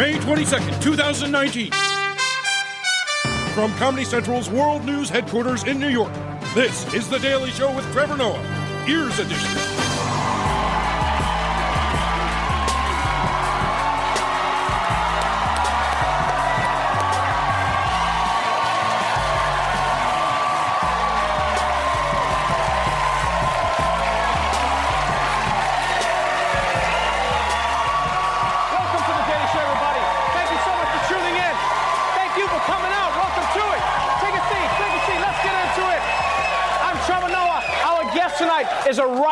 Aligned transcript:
May 0.00 0.14
22nd, 0.14 0.80
2019. 0.80 1.72
From 3.52 3.70
Comedy 3.74 4.06
Central's 4.06 4.48
World 4.48 4.82
News 4.86 5.10
headquarters 5.10 5.64
in 5.64 5.78
New 5.78 5.90
York, 5.90 6.14
this 6.54 6.90
is 6.94 7.06
The 7.06 7.18
Daily 7.18 7.50
Show 7.50 7.76
with 7.76 7.84
Trevor 7.92 8.16
Noah, 8.16 8.86
Ears 8.88 9.18
Edition. 9.18 9.79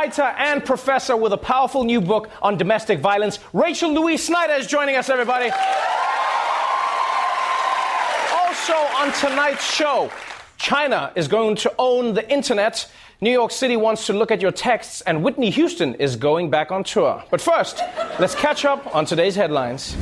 Writer 0.08 0.34
and 0.38 0.64
professor 0.64 1.14
with 1.14 1.34
a 1.34 1.36
powerful 1.36 1.84
new 1.84 2.00
book 2.00 2.30
on 2.40 2.56
domestic 2.56 2.98
violence. 2.98 3.38
Rachel 3.52 3.92
Louise 3.92 4.24
Snyder 4.24 4.54
is 4.54 4.66
joining 4.66 4.96
us, 4.96 5.10
everybody. 5.10 5.50
Also 8.32 8.72
on 8.72 9.12
tonight's 9.12 9.70
show, 9.70 10.10
China 10.56 11.12
is 11.14 11.28
going 11.28 11.56
to 11.56 11.74
own 11.78 12.14
the 12.14 12.26
internet. 12.32 12.90
New 13.20 13.30
York 13.30 13.50
City 13.50 13.76
wants 13.76 14.06
to 14.06 14.14
look 14.14 14.30
at 14.30 14.40
your 14.40 14.50
texts, 14.50 15.02
and 15.02 15.22
Whitney 15.22 15.50
Houston 15.50 15.94
is 15.96 16.16
going 16.16 16.48
back 16.48 16.72
on 16.72 16.84
tour. 16.84 17.22
But 17.30 17.42
first, 17.42 17.82
let's 18.18 18.34
catch 18.34 18.64
up 18.64 18.94
on 18.94 19.04
today's 19.04 19.36
headlines. 19.36 19.94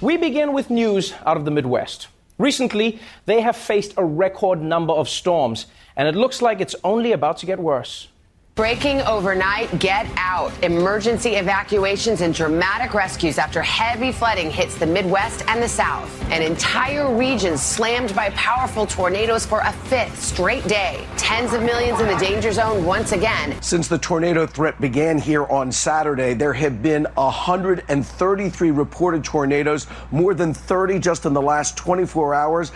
We 0.00 0.16
begin 0.16 0.54
with 0.54 0.70
news 0.70 1.12
out 1.26 1.36
of 1.36 1.44
the 1.44 1.50
Midwest. 1.50 2.08
Recently, 2.38 2.98
they 3.26 3.40
have 3.40 3.56
faced 3.56 3.94
a 3.96 4.04
record 4.04 4.60
number 4.60 4.92
of 4.92 5.08
storms, 5.08 5.66
and 5.96 6.08
it 6.08 6.16
looks 6.16 6.42
like 6.42 6.60
it's 6.60 6.74
only 6.82 7.12
about 7.12 7.38
to 7.38 7.46
get 7.46 7.60
worse. 7.60 8.08
Breaking 8.56 9.00
overnight, 9.00 9.80
get 9.80 10.06
out. 10.16 10.52
Emergency 10.62 11.30
evacuations 11.30 12.20
and 12.20 12.32
dramatic 12.32 12.94
rescues 12.94 13.36
after 13.36 13.60
heavy 13.60 14.12
flooding 14.12 14.48
hits 14.48 14.76
the 14.76 14.86
Midwest 14.86 15.42
and 15.48 15.60
the 15.60 15.68
South. 15.68 16.08
An 16.30 16.40
entire 16.40 17.12
region 17.12 17.58
slammed 17.58 18.14
by 18.14 18.30
powerful 18.30 18.86
tornadoes 18.86 19.44
for 19.44 19.58
a 19.58 19.72
fifth 19.72 20.22
straight 20.22 20.62
day. 20.68 21.04
Tens 21.16 21.52
of 21.52 21.64
millions 21.64 21.98
in 21.98 22.06
the 22.06 22.16
danger 22.18 22.52
zone 22.52 22.84
once 22.84 23.10
again. 23.10 23.60
Since 23.60 23.88
the 23.88 23.98
tornado 23.98 24.46
threat 24.46 24.80
began 24.80 25.18
here 25.18 25.46
on 25.46 25.72
Saturday, 25.72 26.32
there 26.32 26.52
have 26.52 26.80
been 26.80 27.08
133 27.14 28.70
reported 28.70 29.24
tornadoes, 29.24 29.88
more 30.12 30.32
than 30.32 30.54
30 30.54 31.00
just 31.00 31.26
in 31.26 31.32
the 31.32 31.42
last 31.42 31.76
24 31.76 32.34
hours. 32.34 32.70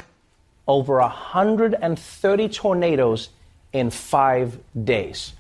Over 0.67 0.99
130 0.99 2.49
tornadoes 2.49 3.29
in 3.73 3.91
five 3.91 4.59
days. 4.83 5.35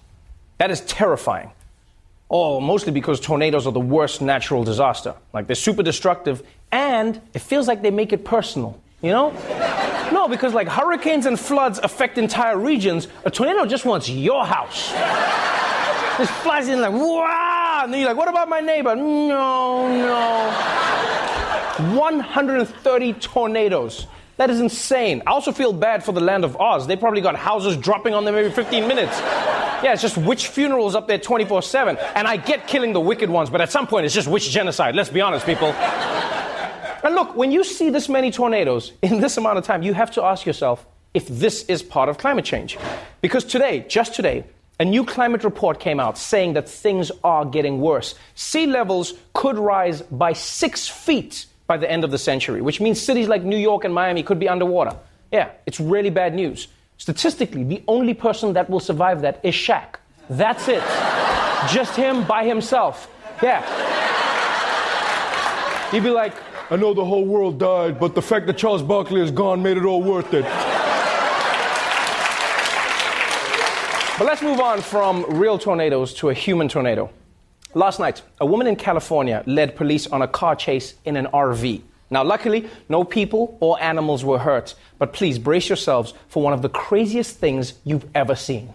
That 0.58 0.70
is 0.70 0.80
terrifying. 0.82 1.50
Oh, 2.30 2.60
mostly 2.60 2.92
because 2.92 3.20
tornadoes 3.20 3.66
are 3.66 3.72
the 3.72 3.80
worst 3.80 4.20
natural 4.20 4.64
disaster. 4.64 5.14
Like 5.32 5.46
they're 5.46 5.56
super 5.56 5.82
destructive, 5.82 6.42
and 6.70 7.20
it 7.32 7.38
feels 7.38 7.66
like 7.66 7.80
they 7.80 7.91
make 7.91 8.12
it 8.12 8.24
personal. 8.24 8.80
You 9.02 9.10
know? 9.10 9.84
No, 10.08 10.26
because 10.26 10.54
like 10.54 10.69
hurricanes 10.69 11.26
and 11.26 11.38
floods 11.38 11.78
affect 11.80 12.16
entire 12.16 12.56
regions. 12.56 13.08
A 13.26 13.30
tornado 13.30 13.66
just 13.66 13.84
wants 13.84 14.08
your 14.08 14.46
house. 14.46 14.91
Just 16.16 16.32
flies 16.32 16.66
in 16.66 16.80
like, 16.80 16.92
wow! 16.92 17.82
And 17.84 17.92
then 17.92 18.00
you're 18.00 18.08
like, 18.08 18.16
what 18.16 18.28
about 18.28 18.48
my 18.48 18.58
neighbor? 18.58 18.96
No, 18.96 19.86
no. 19.86 20.50
130 21.94 23.12
tornadoes. 23.12 24.08
That 24.36 24.50
is 24.50 24.60
insane. 24.60 25.22
I 25.26 25.30
also 25.30 25.52
feel 25.52 25.72
bad 25.72 26.02
for 26.02 26.10
the 26.10 26.20
land 26.20 26.44
of 26.44 26.56
Oz. 26.56 26.88
They 26.88 26.96
probably 26.96 27.20
got 27.20 27.36
houses 27.36 27.76
dropping 27.76 28.14
on 28.14 28.25
them 28.25 28.34
every 28.34 28.50
15 28.50 28.88
minutes. 28.88 29.20
Yeah, 29.82 29.92
it's 29.92 30.02
just 30.02 30.16
witch 30.16 30.48
funerals 30.48 30.94
up 30.94 31.06
there 31.06 31.18
24 31.18 31.62
7. 31.62 31.96
And 32.14 32.26
I 32.26 32.36
get 32.36 32.66
killing 32.66 32.92
the 32.92 33.00
wicked 33.00 33.30
ones, 33.30 33.50
but 33.50 33.60
at 33.60 33.70
some 33.70 33.86
point 33.86 34.06
it's 34.06 34.14
just 34.14 34.28
witch 34.28 34.50
genocide. 34.50 34.94
Let's 34.94 35.10
be 35.10 35.20
honest, 35.20 35.46
people. 35.46 35.68
And 37.04 37.14
look, 37.14 37.36
when 37.36 37.52
you 37.52 37.62
see 37.62 37.90
this 37.90 38.08
many 38.08 38.30
tornadoes 38.30 38.92
in 39.02 39.20
this 39.20 39.36
amount 39.36 39.58
of 39.58 39.64
time, 39.64 39.82
you 39.82 39.94
have 39.94 40.10
to 40.12 40.22
ask 40.22 40.44
yourself 40.44 40.84
if 41.14 41.28
this 41.28 41.64
is 41.64 41.82
part 41.82 42.08
of 42.08 42.18
climate 42.18 42.44
change. 42.44 42.76
Because 43.20 43.44
today, 43.44 43.84
just 43.88 44.14
today, 44.14 44.44
a 44.80 44.84
new 44.84 45.04
climate 45.04 45.44
report 45.44 45.80
came 45.80 46.00
out 46.00 46.18
saying 46.18 46.54
that 46.54 46.68
things 46.68 47.10
are 47.24 47.44
getting 47.44 47.80
worse. 47.80 48.14
Sea 48.34 48.66
levels 48.66 49.14
could 49.32 49.58
rise 49.58 50.02
by 50.02 50.32
six 50.32 50.86
feet 50.86 51.46
by 51.66 51.76
the 51.76 51.90
end 51.90 52.04
of 52.04 52.10
the 52.10 52.18
century, 52.18 52.62
which 52.62 52.80
means 52.80 53.00
cities 53.00 53.28
like 53.28 53.42
New 53.42 53.56
York 53.56 53.84
and 53.84 53.94
Miami 53.94 54.22
could 54.22 54.38
be 54.38 54.48
underwater. 54.48 54.96
Yeah, 55.32 55.50
it's 55.66 55.80
really 55.80 56.10
bad 56.10 56.34
news. 56.34 56.68
Statistically, 56.98 57.64
the 57.64 57.82
only 57.88 58.12
person 58.12 58.53
that 58.53 58.69
will 58.69 58.81
survive 58.81 59.22
that 59.22 59.41
is 59.42 59.54
Shaq. 59.54 59.94
That's 60.28 60.69
it. 60.69 60.82
Just 61.72 61.97
him 61.97 62.25
by 62.25 62.44
himself. 62.44 63.09
Yeah. 63.42 63.62
He'd 65.91 66.03
be 66.03 66.10
like, 66.10 66.34
I 66.70 66.76
know 66.76 66.92
the 66.92 67.04
whole 67.04 67.25
world 67.25 67.58
died, 67.58 67.98
but 67.98 68.14
the 68.14 68.20
fact 68.20 68.47
that 68.48 68.58
Charles 68.58 68.82
Barkley 68.82 69.22
is 69.22 69.31
gone 69.31 69.62
made 69.62 69.78
it 69.78 69.84
all 69.84 70.03
worth 70.03 70.34
it. 70.34 70.44
But 74.19 74.26
let's 74.26 74.42
move 74.42 74.60
on 74.60 74.81
from 74.82 75.25
real 75.38 75.58
tornadoes 75.58 76.12
to 76.14 76.28
a 76.31 76.34
human 76.34 76.69
tornado. 76.69 77.08
Last 77.75 78.00
night, 78.00 78.22
a 78.41 78.47
woman 78.47 78.66
in 78.66 78.75
California 78.75 79.44
led 79.47 79.76
police 79.76 80.08
on 80.08 80.22
a 80.22 80.28
car 80.28 80.56
chase 80.56 80.94
in 81.04 81.16
an 81.16 81.26
RV. 81.26 81.82
Now, 82.10 82.24
luckily, 82.24 82.69
no 82.88 83.04
people 83.04 83.56
or 83.60 83.80
animals 83.82 84.24
were 84.24 84.38
hurt, 84.38 84.74
but 84.98 85.12
please 85.12 85.38
brace 85.38 85.69
yourselves 85.69 86.14
for 86.28 86.42
one 86.42 86.52
of 86.52 86.62
the 86.62 86.69
craziest 86.69 87.36
things 87.36 87.74
you've 87.84 88.06
ever 88.14 88.34
seen. 88.34 88.75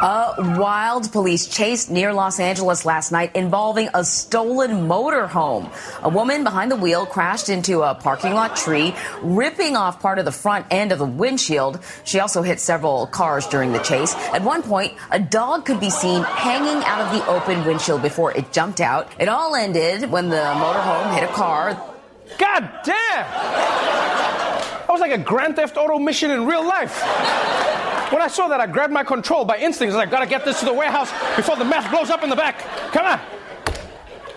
A 0.00 0.34
wild 0.58 1.12
police 1.12 1.46
chase 1.46 1.88
near 1.88 2.12
Los 2.12 2.40
Angeles 2.40 2.84
last 2.84 3.12
night 3.12 3.36
involving 3.36 3.88
a 3.94 4.04
stolen 4.04 4.88
motorhome. 4.88 5.72
A 6.02 6.08
woman 6.08 6.42
behind 6.42 6.72
the 6.72 6.76
wheel 6.76 7.06
crashed 7.06 7.48
into 7.48 7.82
a 7.82 7.94
parking 7.94 8.34
lot 8.34 8.56
tree, 8.56 8.92
ripping 9.22 9.76
off 9.76 10.00
part 10.00 10.18
of 10.18 10.24
the 10.24 10.32
front 10.32 10.66
end 10.72 10.90
of 10.90 10.98
the 10.98 11.04
windshield. 11.06 11.78
She 12.02 12.18
also 12.18 12.42
hit 12.42 12.58
several 12.58 13.06
cars 13.06 13.46
during 13.46 13.70
the 13.70 13.78
chase. 13.78 14.16
At 14.34 14.42
one 14.42 14.64
point, 14.64 14.94
a 15.12 15.20
dog 15.20 15.64
could 15.64 15.78
be 15.78 15.90
seen 15.90 16.24
hanging 16.24 16.82
out 16.84 17.00
of 17.00 17.16
the 17.16 17.24
open 17.28 17.64
windshield 17.64 18.02
before 18.02 18.32
it 18.32 18.50
jumped 18.50 18.80
out. 18.80 19.12
It 19.20 19.28
all 19.28 19.54
ended 19.54 20.10
when 20.10 20.28
the 20.28 20.36
motorhome 20.36 21.14
hit 21.14 21.22
a 21.22 21.32
car. 21.32 21.93
God 22.38 22.70
damn! 22.84 23.26
That 24.86 24.88
was 24.88 25.00
like 25.00 25.12
a 25.12 25.18
Grand 25.18 25.56
Theft 25.56 25.76
Auto 25.76 25.98
mission 25.98 26.30
in 26.30 26.46
real 26.46 26.66
life. 26.66 27.02
When 28.12 28.22
I 28.22 28.28
saw 28.28 28.48
that, 28.48 28.60
I 28.60 28.66
grabbed 28.66 28.92
my 28.92 29.02
control 29.02 29.44
by 29.44 29.58
instinct. 29.58 29.92
I 29.92 29.96
was 29.96 30.02
like, 30.04 30.10
gotta 30.10 30.26
get 30.26 30.44
this 30.44 30.60
to 30.60 30.66
the 30.66 30.72
warehouse 30.72 31.10
before 31.36 31.56
the 31.56 31.64
meth 31.64 31.90
blows 31.90 32.10
up 32.10 32.22
in 32.22 32.30
the 32.30 32.36
back. 32.36 32.58
Come 32.92 33.06
on. 33.06 33.20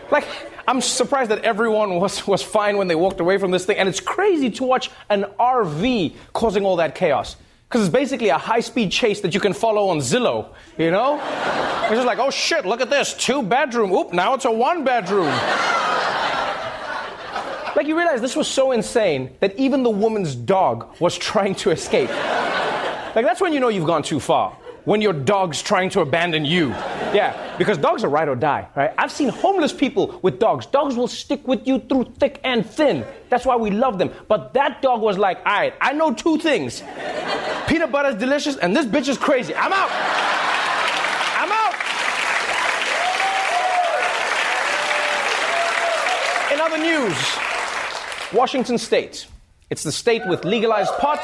Like, 0.09 0.25
I'm 0.67 0.81
surprised 0.81 1.31
that 1.31 1.43
everyone 1.43 1.95
was, 1.95 2.25
was 2.25 2.41
fine 2.41 2.77
when 2.77 2.87
they 2.87 2.95
walked 2.95 3.19
away 3.19 3.37
from 3.37 3.51
this 3.51 3.65
thing. 3.65 3.77
And 3.77 3.87
it's 3.87 3.99
crazy 3.99 4.49
to 4.51 4.63
watch 4.63 4.89
an 5.09 5.25
RV 5.39 6.15
causing 6.33 6.65
all 6.65 6.77
that 6.77 6.95
chaos. 6.95 7.35
Because 7.67 7.81
it's 7.85 7.93
basically 7.93 8.29
a 8.29 8.37
high 8.37 8.61
speed 8.61 8.91
chase 8.91 9.19
that 9.21 9.33
you 9.33 9.41
can 9.41 9.53
follow 9.53 9.89
on 9.89 9.99
Zillow, 9.99 10.53
you 10.77 10.89
know? 10.89 11.19
It's 11.83 11.95
just 11.95 12.07
like, 12.07 12.19
oh 12.19 12.31
shit, 12.31 12.65
look 12.65 12.79
at 12.79 12.89
this, 12.89 13.13
two 13.13 13.43
bedroom. 13.43 13.91
Oop, 13.91 14.13
now 14.13 14.33
it's 14.33 14.45
a 14.45 14.51
one 14.51 14.85
bedroom. 14.85 15.27
Like 17.77 17.85
you 17.85 17.95
realize 17.95 18.19
this 18.21 18.35
was 18.35 18.47
so 18.47 18.71
insane 18.71 19.37
that 19.39 19.55
even 19.55 19.83
the 19.83 19.89
woman's 19.89 20.33
dog 20.33 20.99
was 20.99 21.15
trying 21.15 21.53
to 21.53 21.69
escape. 21.69 22.09
Like 22.09 23.23
that's 23.23 23.39
when 23.39 23.53
you 23.53 23.59
know 23.59 23.67
you've 23.67 23.85
gone 23.85 24.01
too 24.01 24.19
far. 24.19 24.57
When 24.85 24.99
your 24.99 25.13
dog's 25.13 25.61
trying 25.61 25.91
to 25.91 25.99
abandon 25.99 26.43
you. 26.43 26.69
Yeah, 26.69 27.55
because 27.57 27.77
dogs 27.77 28.03
are 28.03 28.09
ride 28.09 28.29
or 28.29 28.35
die, 28.35 28.67
right? 28.75 28.93
I've 28.97 29.11
seen 29.11 29.29
homeless 29.29 29.71
people 29.73 30.19
with 30.23 30.39
dogs. 30.39 30.65
Dogs 30.65 30.95
will 30.95 31.07
stick 31.07 31.47
with 31.47 31.67
you 31.67 31.77
through 31.77 32.05
thick 32.17 32.39
and 32.43 32.65
thin. 32.65 33.05
That's 33.29 33.45
why 33.45 33.55
we 33.55 33.69
love 33.69 33.99
them. 33.99 34.11
But 34.27 34.55
that 34.55 34.81
dog 34.81 35.01
was 35.01 35.19
like, 35.19 35.37
all 35.39 35.43
right, 35.45 35.73
I 35.79 35.93
know 35.93 36.13
two 36.15 36.39
things. 36.39 36.81
Peanut 37.67 37.91
butter 37.91 38.09
is 38.09 38.15
delicious, 38.15 38.57
and 38.57 38.75
this 38.75 38.87
bitch 38.87 39.07
is 39.07 39.19
crazy. 39.19 39.53
I'm 39.53 39.71
out. 39.71 39.91
I'm 41.37 41.51
out. 41.51 41.75
In 46.53 46.59
other 46.59 46.77
news, 46.77 47.46
Washington 48.33 48.77
State. 48.77 49.27
It's 49.69 49.83
the 49.83 49.91
state 49.91 50.21
with 50.27 50.43
legalized 50.43 50.91
pot, 50.99 51.23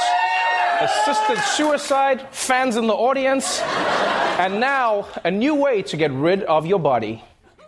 assisted 0.80 1.38
suicide, 1.40 2.28
fans 2.32 2.78
in 2.78 2.88
the 2.88 2.94
audience, 2.94 3.62
and 4.40 4.60
now 4.60 5.08
a 5.24 5.32
new 5.32 5.56
way 5.56 5.82
to 5.84 5.98
get 5.98 6.12
rid 6.12 6.44
of 6.44 6.66
your 6.66 6.80
body. 6.80 7.24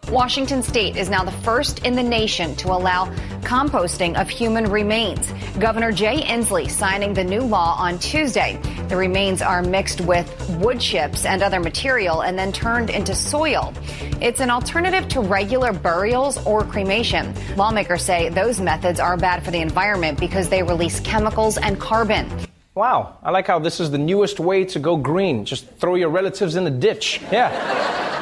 Washington 0.10 0.62
state 0.62 0.98
is 0.98 1.10
now 1.10 1.24
the 1.24 1.31
first 1.31 1.80
in 1.80 1.96
the 1.96 2.04
nation 2.04 2.56
to 2.57 2.68
allow 2.68 3.07
composting 3.42 4.19
of 4.19 4.30
human 4.30 4.66
remains. 4.66 5.31
Governor 5.57 5.92
Jay 5.92 6.22
Inslee 6.22 6.69
signing 6.69 7.13
the 7.13 7.24
new 7.24 7.42
law 7.42 7.75
on 7.80 7.98
Tuesday. 7.98 8.60
The 8.88 8.96
remains 8.96 9.42
are 9.42 9.63
mixed 9.63 10.02
with 10.02 10.28
wood 10.62 10.80
chips 10.80 11.25
and 11.25 11.42
other 11.42 11.60
material 11.60 12.22
and 12.22 12.38
then 12.38 12.52
turned 12.52 12.92
into 12.92 13.16
soil. 13.16 13.74
It's 14.22 14.42
an 14.42 14.52
alternative 14.52 15.07
to 15.10 15.22
regular 15.22 15.74
burials 15.74 16.44
or 16.46 16.63
cremation. 16.63 17.34
Lawmakers 17.56 18.04
say 18.04 18.30
those 18.30 18.62
methods 18.62 19.00
are 19.00 19.18
bad 19.18 19.44
for 19.44 19.50
the 19.50 19.60
environment 19.60 20.19
because 20.19 20.50
they 20.50 20.62
release 20.62 21.00
chemicals 21.00 21.57
and 21.57 21.80
carbon. 21.80 22.30
Wow, 22.75 23.19
I 23.24 23.31
like 23.31 23.48
how 23.48 23.57
this 23.57 23.80
is 23.80 23.89
the 23.89 23.98
newest 23.98 24.38
way 24.38 24.66
to 24.66 24.80
go 24.80 24.98
green. 24.98 25.45
Just 25.45 25.66
throw 25.77 25.95
your 25.95 26.10
relatives 26.10 26.57
in 26.57 26.66
the 26.66 26.69
ditch. 26.69 27.22
Yeah. 27.31 27.50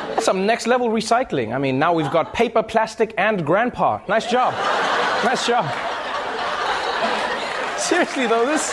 That's 0.09 0.25
some 0.25 0.45
next 0.45 0.67
level 0.67 0.89
recycling. 0.89 1.55
I 1.55 1.57
mean, 1.57 1.79
now 1.79 1.91
we've 1.91 2.11
got 2.11 2.35
paper, 2.35 2.61
plastic, 2.61 3.15
and 3.17 3.43
grandpa. 3.43 4.01
Nice 4.07 4.29
job. 4.29 4.53
Nice 5.25 5.47
job. 5.47 5.65
Seriously, 7.79 8.27
though, 8.27 8.45
this. 8.45 8.71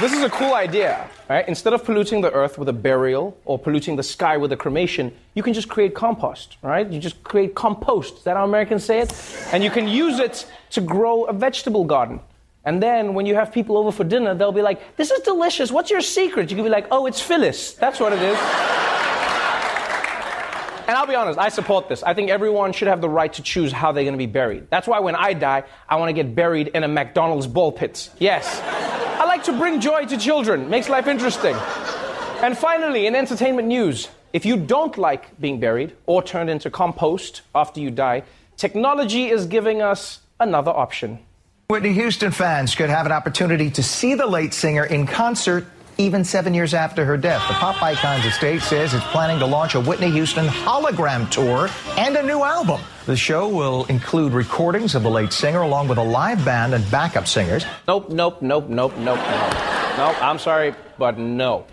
This 0.00 0.12
is 0.12 0.24
a 0.24 0.30
cool 0.30 0.54
idea, 0.54 1.08
right? 1.30 1.46
Instead 1.46 1.74
of 1.74 1.84
polluting 1.84 2.22
the 2.22 2.32
earth 2.32 2.58
with 2.58 2.68
a 2.68 2.72
burial 2.72 3.38
or 3.44 3.56
polluting 3.56 3.94
the 3.94 4.02
sky 4.02 4.36
with 4.36 4.50
a 4.50 4.56
cremation, 4.56 5.14
you 5.34 5.44
can 5.44 5.54
just 5.54 5.68
create 5.68 5.94
compost, 5.94 6.56
right? 6.60 6.90
You 6.90 6.98
just 6.98 7.22
create 7.22 7.54
compost. 7.54 8.18
Is 8.18 8.24
that 8.24 8.36
how 8.36 8.42
Americans 8.42 8.82
say 8.82 8.98
it? 8.98 9.14
And 9.52 9.62
you 9.62 9.70
can 9.70 9.86
use 9.86 10.18
it 10.18 10.44
to 10.70 10.80
grow 10.80 11.22
a 11.26 11.32
vegetable 11.32 11.84
garden. 11.84 12.18
And 12.64 12.82
then 12.82 13.14
when 13.14 13.26
you 13.26 13.34
have 13.34 13.52
people 13.52 13.76
over 13.76 13.92
for 13.92 14.04
dinner, 14.04 14.34
they'll 14.34 14.52
be 14.52 14.62
like, 14.62 14.96
This 14.96 15.10
is 15.10 15.20
delicious. 15.20 15.70
What's 15.70 15.90
your 15.90 16.00
secret? 16.00 16.50
You 16.50 16.56
can 16.56 16.64
be 16.64 16.70
like, 16.70 16.86
Oh, 16.90 17.06
it's 17.06 17.20
Phyllis. 17.20 17.74
That's 17.74 18.00
what 18.00 18.12
it 18.12 18.22
is. 18.22 18.38
And 20.86 20.98
I'll 20.98 21.06
be 21.06 21.14
honest, 21.14 21.38
I 21.38 21.48
support 21.48 21.88
this. 21.88 22.02
I 22.02 22.12
think 22.12 22.28
everyone 22.28 22.74
should 22.74 22.88
have 22.88 23.00
the 23.00 23.08
right 23.08 23.32
to 23.32 23.42
choose 23.42 23.72
how 23.72 23.92
they're 23.92 24.04
going 24.04 24.12
to 24.12 24.18
be 24.18 24.26
buried. 24.26 24.68
That's 24.68 24.86
why 24.86 25.00
when 25.00 25.14
I 25.14 25.32
die, 25.32 25.64
I 25.88 25.96
want 25.96 26.10
to 26.10 26.12
get 26.12 26.34
buried 26.34 26.68
in 26.68 26.84
a 26.84 26.88
McDonald's 26.88 27.46
ball 27.46 27.72
pit. 27.72 28.10
Yes. 28.18 28.60
I 29.18 29.24
like 29.24 29.44
to 29.44 29.52
bring 29.54 29.80
joy 29.80 30.04
to 30.04 30.18
children, 30.18 30.68
makes 30.68 30.90
life 30.90 31.06
interesting. 31.06 31.56
And 32.42 32.56
finally, 32.56 33.06
in 33.06 33.14
entertainment 33.14 33.66
news, 33.66 34.08
if 34.34 34.44
you 34.44 34.58
don't 34.58 34.98
like 34.98 35.40
being 35.40 35.58
buried 35.58 35.96
or 36.04 36.22
turned 36.22 36.50
into 36.50 36.68
compost 36.68 37.40
after 37.54 37.80
you 37.80 37.90
die, 37.90 38.24
technology 38.58 39.30
is 39.30 39.46
giving 39.46 39.80
us 39.80 40.20
another 40.38 40.70
option. 40.70 41.18
Whitney 41.68 41.94
Houston 41.94 42.30
fans 42.30 42.74
could 42.74 42.90
have 42.90 43.06
an 43.06 43.12
opportunity 43.12 43.70
to 43.70 43.82
see 43.82 44.14
the 44.14 44.26
late 44.26 44.52
singer 44.52 44.84
in 44.84 45.06
concert 45.06 45.64
even 45.96 46.22
seven 46.22 46.52
years 46.52 46.74
after 46.74 47.06
her 47.06 47.16
death. 47.16 47.40
The 47.48 47.54
pop 47.54 47.82
icon's 47.82 48.26
estate 48.26 48.60
says 48.60 48.92
it's 48.92 49.04
planning 49.06 49.38
to 49.38 49.46
launch 49.46 49.74
a 49.74 49.80
Whitney 49.80 50.10
Houston 50.10 50.46
hologram 50.46 51.30
tour 51.30 51.70
and 51.96 52.16
a 52.16 52.22
new 52.22 52.42
album. 52.42 52.82
The 53.06 53.16
show 53.16 53.48
will 53.48 53.86
include 53.86 54.34
recordings 54.34 54.94
of 54.94 55.04
the 55.04 55.10
late 55.10 55.32
singer 55.32 55.62
along 55.62 55.88
with 55.88 55.96
a 55.96 56.02
live 56.04 56.44
band 56.44 56.74
and 56.74 56.88
backup 56.90 57.26
singers. 57.26 57.64
Nope, 57.88 58.10
nope, 58.10 58.42
nope, 58.42 58.68
nope, 58.68 58.98
nope, 58.98 59.18
nope. 59.18 59.54
Nope, 59.96 60.22
I'm 60.22 60.38
sorry, 60.38 60.74
but 60.98 61.16
no. 61.16 61.64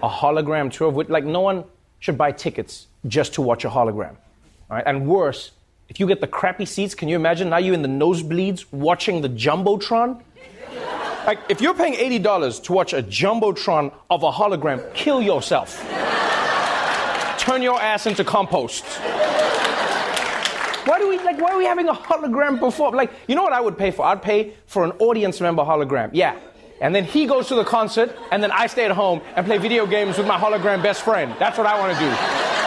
A 0.00 0.08
hologram 0.08 0.70
tour 0.70 0.90
of 0.90 0.94
Whitney, 0.94 1.12
like 1.12 1.24
no 1.24 1.40
one 1.40 1.64
should 1.98 2.16
buy 2.16 2.30
tickets 2.30 2.86
just 3.08 3.34
to 3.34 3.42
watch 3.42 3.64
a 3.64 3.68
hologram. 3.68 4.14
All 4.70 4.76
right? 4.76 4.84
And 4.86 5.08
worse, 5.08 5.50
if 5.88 5.98
you 5.98 6.06
get 6.06 6.20
the 6.20 6.26
crappy 6.26 6.66
seats, 6.66 6.94
can 6.94 7.08
you 7.08 7.16
imagine 7.16 7.48
now 7.48 7.56
you're 7.56 7.74
in 7.74 7.82
the 7.82 7.88
nosebleeds 7.88 8.66
watching 8.70 9.22
the 9.22 9.28
Jumbotron? 9.28 10.22
Like, 11.26 11.40
if 11.48 11.60
you're 11.60 11.74
paying 11.74 11.94
$80 11.94 12.62
to 12.64 12.72
watch 12.72 12.92
a 12.92 13.02
Jumbotron 13.02 13.92
of 14.10 14.22
a 14.22 14.30
hologram, 14.30 14.92
kill 14.94 15.22
yourself. 15.22 15.82
Turn 17.38 17.62
your 17.62 17.80
ass 17.80 18.06
into 18.06 18.24
compost. 18.24 18.84
Why 20.84 20.98
do 20.98 21.08
we 21.08 21.18
like 21.18 21.38
why 21.38 21.52
are 21.52 21.58
we 21.58 21.66
having 21.66 21.88
a 21.88 21.92
hologram 21.92 22.58
before? 22.58 22.92
Like, 22.92 23.10
you 23.26 23.34
know 23.34 23.42
what 23.42 23.52
I 23.52 23.60
would 23.60 23.76
pay 23.76 23.90
for? 23.90 24.06
I'd 24.06 24.22
pay 24.22 24.54
for 24.66 24.84
an 24.84 24.92
audience 24.92 25.40
member 25.40 25.62
hologram. 25.62 26.10
Yeah. 26.12 26.38
And 26.80 26.94
then 26.94 27.04
he 27.04 27.26
goes 27.26 27.48
to 27.48 27.54
the 27.56 27.64
concert, 27.64 28.16
and 28.30 28.42
then 28.42 28.52
I 28.52 28.68
stay 28.68 28.84
at 28.84 28.92
home 28.92 29.20
and 29.36 29.44
play 29.44 29.58
video 29.58 29.86
games 29.86 30.16
with 30.16 30.26
my 30.26 30.38
hologram 30.38 30.82
best 30.82 31.02
friend. 31.02 31.34
That's 31.38 31.58
what 31.58 31.66
I 31.66 31.78
want 31.78 31.92
to 31.94 32.00
do. 32.00 32.57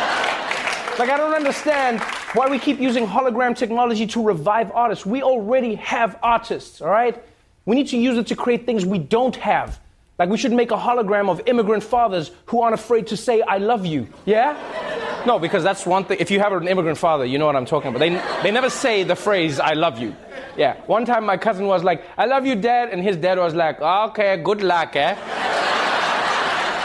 Like, 1.01 1.09
I 1.09 1.17
don't 1.17 1.33
understand 1.33 1.99
why 2.35 2.47
we 2.47 2.59
keep 2.59 2.79
using 2.79 3.07
hologram 3.07 3.57
technology 3.57 4.05
to 4.05 4.21
revive 4.21 4.71
artists. 4.71 5.03
We 5.03 5.23
already 5.23 5.73
have 5.73 6.19
artists, 6.21 6.79
all 6.79 6.91
right? 6.91 7.19
We 7.65 7.75
need 7.75 7.87
to 7.87 7.97
use 7.97 8.19
it 8.19 8.27
to 8.27 8.35
create 8.35 8.67
things 8.67 8.85
we 8.85 8.99
don't 8.99 9.35
have. 9.37 9.79
Like 10.19 10.29
we 10.29 10.37
should 10.37 10.51
make 10.51 10.69
a 10.69 10.77
hologram 10.77 11.27
of 11.27 11.41
immigrant 11.47 11.81
fathers 11.81 12.29
who 12.45 12.61
aren't 12.61 12.75
afraid 12.75 13.07
to 13.07 13.17
say, 13.17 13.41
I 13.41 13.57
love 13.57 13.83
you. 13.83 14.09
Yeah? 14.27 15.23
No, 15.25 15.39
because 15.39 15.63
that's 15.63 15.87
one 15.87 16.05
thing. 16.05 16.17
If 16.19 16.29
you 16.29 16.39
have 16.39 16.53
an 16.53 16.67
immigrant 16.67 16.99
father, 16.99 17.25
you 17.25 17.39
know 17.39 17.47
what 17.47 17.55
I'm 17.55 17.65
talking 17.65 17.89
about. 17.89 17.97
They, 17.97 18.09
they 18.43 18.51
never 18.51 18.69
say 18.69 19.01
the 19.03 19.15
phrase, 19.15 19.59
I 19.59 19.73
love 19.73 19.97
you. 19.97 20.15
Yeah. 20.55 20.79
One 20.85 21.05
time 21.05 21.25
my 21.25 21.37
cousin 21.37 21.65
was 21.65 21.83
like, 21.83 22.03
I 22.15 22.27
love 22.27 22.45
you, 22.45 22.53
dad. 22.53 22.89
And 22.89 23.01
his 23.01 23.17
dad 23.17 23.39
was 23.39 23.55
like, 23.55 23.81
okay, 23.81 24.37
good 24.37 24.61
luck, 24.61 24.95
eh? 24.95 25.15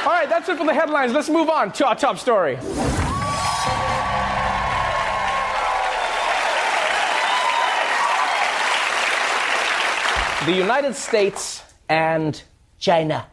All 0.06 0.12
right, 0.12 0.26
that's 0.26 0.48
it 0.48 0.56
for 0.56 0.64
the 0.64 0.72
headlines. 0.72 1.12
Let's 1.12 1.28
move 1.28 1.50
on 1.50 1.70
to 1.72 1.86
our 1.86 1.96
top 1.96 2.16
story. 2.16 2.56
The 10.46 10.52
United 10.52 10.94
States 10.94 11.60
and 11.88 12.40
China. 12.78 13.26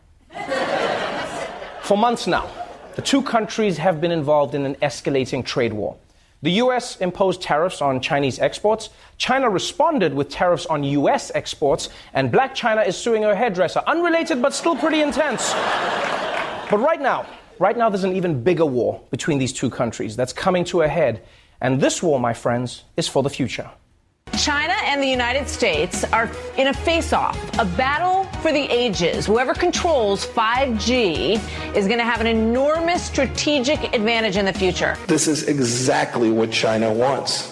For 1.83 1.95
months 1.95 2.25
now, 2.25 2.49
the 2.95 3.03
two 3.03 3.21
countries 3.21 3.77
have 3.77 4.01
been 4.01 4.11
involved 4.11 4.55
in 4.55 4.65
an 4.65 4.73
escalating 4.81 5.45
trade 5.45 5.73
war. 5.73 5.95
The 6.41 6.53
US 6.53 6.97
imposed 6.97 7.43
tariffs 7.43 7.83
on 7.83 8.01
Chinese 8.01 8.39
exports. 8.39 8.89
China 9.19 9.47
responded 9.47 10.15
with 10.15 10.29
tariffs 10.29 10.65
on 10.65 10.83
US 10.83 11.31
exports. 11.35 11.89
And 12.15 12.31
Black 12.31 12.55
China 12.55 12.81
is 12.81 12.97
suing 12.97 13.21
her 13.21 13.35
hairdresser. 13.35 13.83
Unrelated, 13.85 14.41
but 14.41 14.51
still 14.55 14.75
pretty 14.75 15.01
intense. 15.01 15.53
but 16.71 16.79
right 16.79 16.99
now, 16.99 17.27
right 17.59 17.77
now, 17.77 17.89
there's 17.91 18.03
an 18.03 18.15
even 18.15 18.41
bigger 18.41 18.65
war 18.65 18.99
between 19.11 19.37
these 19.37 19.53
two 19.53 19.69
countries 19.69 20.15
that's 20.15 20.33
coming 20.33 20.65
to 20.65 20.81
a 20.81 20.87
head. 20.87 21.21
And 21.61 21.79
this 21.79 22.01
war, 22.01 22.19
my 22.19 22.33
friends, 22.33 22.85
is 22.97 23.07
for 23.07 23.21
the 23.21 23.29
future. 23.29 23.69
China 24.43 24.73
and 24.83 25.01
the 25.01 25.07
United 25.07 25.47
States 25.47 26.03
are 26.03 26.29
in 26.57 26.67
a 26.67 26.73
face 26.73 27.13
off, 27.13 27.39
a 27.59 27.63
battle 27.63 28.25
for 28.41 28.51
the 28.51 28.59
ages. 28.59 29.25
Whoever 29.25 29.53
controls 29.53 30.25
5G 30.27 31.75
is 31.77 31.87
going 31.87 31.99
to 31.99 32.03
have 32.03 32.19
an 32.19 32.27
enormous 32.27 33.05
strategic 33.05 33.95
advantage 33.95 34.35
in 34.35 34.43
the 34.43 34.51
future. 34.51 34.97
This 35.07 35.29
is 35.29 35.47
exactly 35.47 36.29
what 36.29 36.51
China 36.51 36.91
wants. 36.91 37.51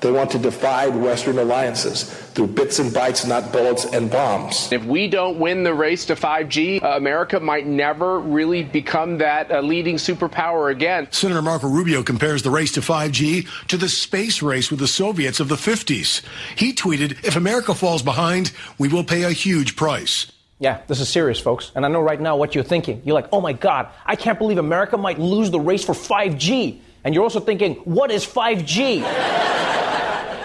They 0.00 0.10
want 0.10 0.30
to 0.30 0.38
divide 0.38 0.96
Western 0.96 1.38
alliances 1.38 2.21
through 2.34 2.48
bits 2.48 2.78
and 2.78 2.90
bytes, 2.90 3.26
not 3.26 3.52
bullets 3.52 3.84
and 3.84 4.10
bombs. 4.10 4.70
If 4.72 4.84
we 4.84 5.08
don't 5.08 5.38
win 5.38 5.62
the 5.62 5.74
race 5.74 6.04
to 6.06 6.14
5G, 6.14 6.82
uh, 6.82 6.96
America 6.96 7.40
might 7.40 7.66
never 7.66 8.18
really 8.18 8.62
become 8.62 9.18
that 9.18 9.50
uh, 9.50 9.60
leading 9.60 9.96
superpower 9.96 10.70
again. 10.70 11.08
Senator 11.10 11.42
Marco 11.42 11.68
Rubio 11.68 12.02
compares 12.02 12.42
the 12.42 12.50
race 12.50 12.72
to 12.72 12.80
5G 12.80 13.48
to 13.68 13.76
the 13.76 13.88
space 13.88 14.42
race 14.42 14.70
with 14.70 14.80
the 14.80 14.88
Soviets 14.88 15.40
of 15.40 15.48
the 15.48 15.56
50s. 15.56 16.22
He 16.56 16.72
tweeted, 16.72 17.24
If 17.24 17.36
America 17.36 17.74
falls 17.74 18.02
behind, 18.02 18.52
we 18.78 18.88
will 18.88 19.04
pay 19.04 19.24
a 19.24 19.30
huge 19.30 19.76
price. 19.76 20.30
Yeah, 20.58 20.80
this 20.86 21.00
is 21.00 21.08
serious, 21.08 21.40
folks. 21.40 21.72
And 21.74 21.84
I 21.84 21.88
know 21.88 22.00
right 22.00 22.20
now 22.20 22.36
what 22.36 22.54
you're 22.54 22.62
thinking. 22.62 23.02
You're 23.04 23.14
like, 23.14 23.28
oh 23.32 23.40
my 23.40 23.52
God, 23.52 23.88
I 24.06 24.14
can't 24.14 24.38
believe 24.38 24.58
America 24.58 24.96
might 24.96 25.18
lose 25.18 25.50
the 25.50 25.58
race 25.58 25.84
for 25.84 25.92
5G. 25.92 26.78
And 27.02 27.12
you're 27.12 27.24
also 27.24 27.40
thinking, 27.40 27.74
what 27.84 28.12
is 28.12 28.24
5G? 28.24 29.02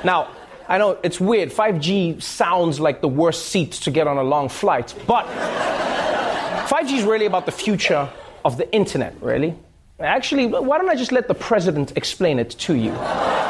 Now, 0.03 0.29
I 0.67 0.77
know 0.77 0.97
it's 1.01 1.19
weird. 1.19 1.49
5G 1.49 2.21
sounds 2.21 2.79
like 2.79 3.01
the 3.01 3.07
worst 3.07 3.47
seat 3.47 3.71
to 3.71 3.91
get 3.91 4.07
on 4.07 4.17
a 4.17 4.23
long 4.23 4.49
flight, 4.49 4.93
but 5.07 5.25
5G 6.67 6.97
is 6.97 7.03
really 7.03 7.25
about 7.25 7.45
the 7.45 7.51
future 7.51 8.09
of 8.43 8.57
the 8.57 8.71
internet, 8.73 9.15
really. 9.21 9.55
Actually, 9.99 10.45
why 10.45 10.77
don't 10.77 10.89
I 10.89 10.95
just 10.95 11.11
let 11.11 11.27
the 11.27 11.33
president 11.33 11.93
explain 11.95 12.37
it 12.37 12.51
to 12.51 12.75
you? 12.75 12.91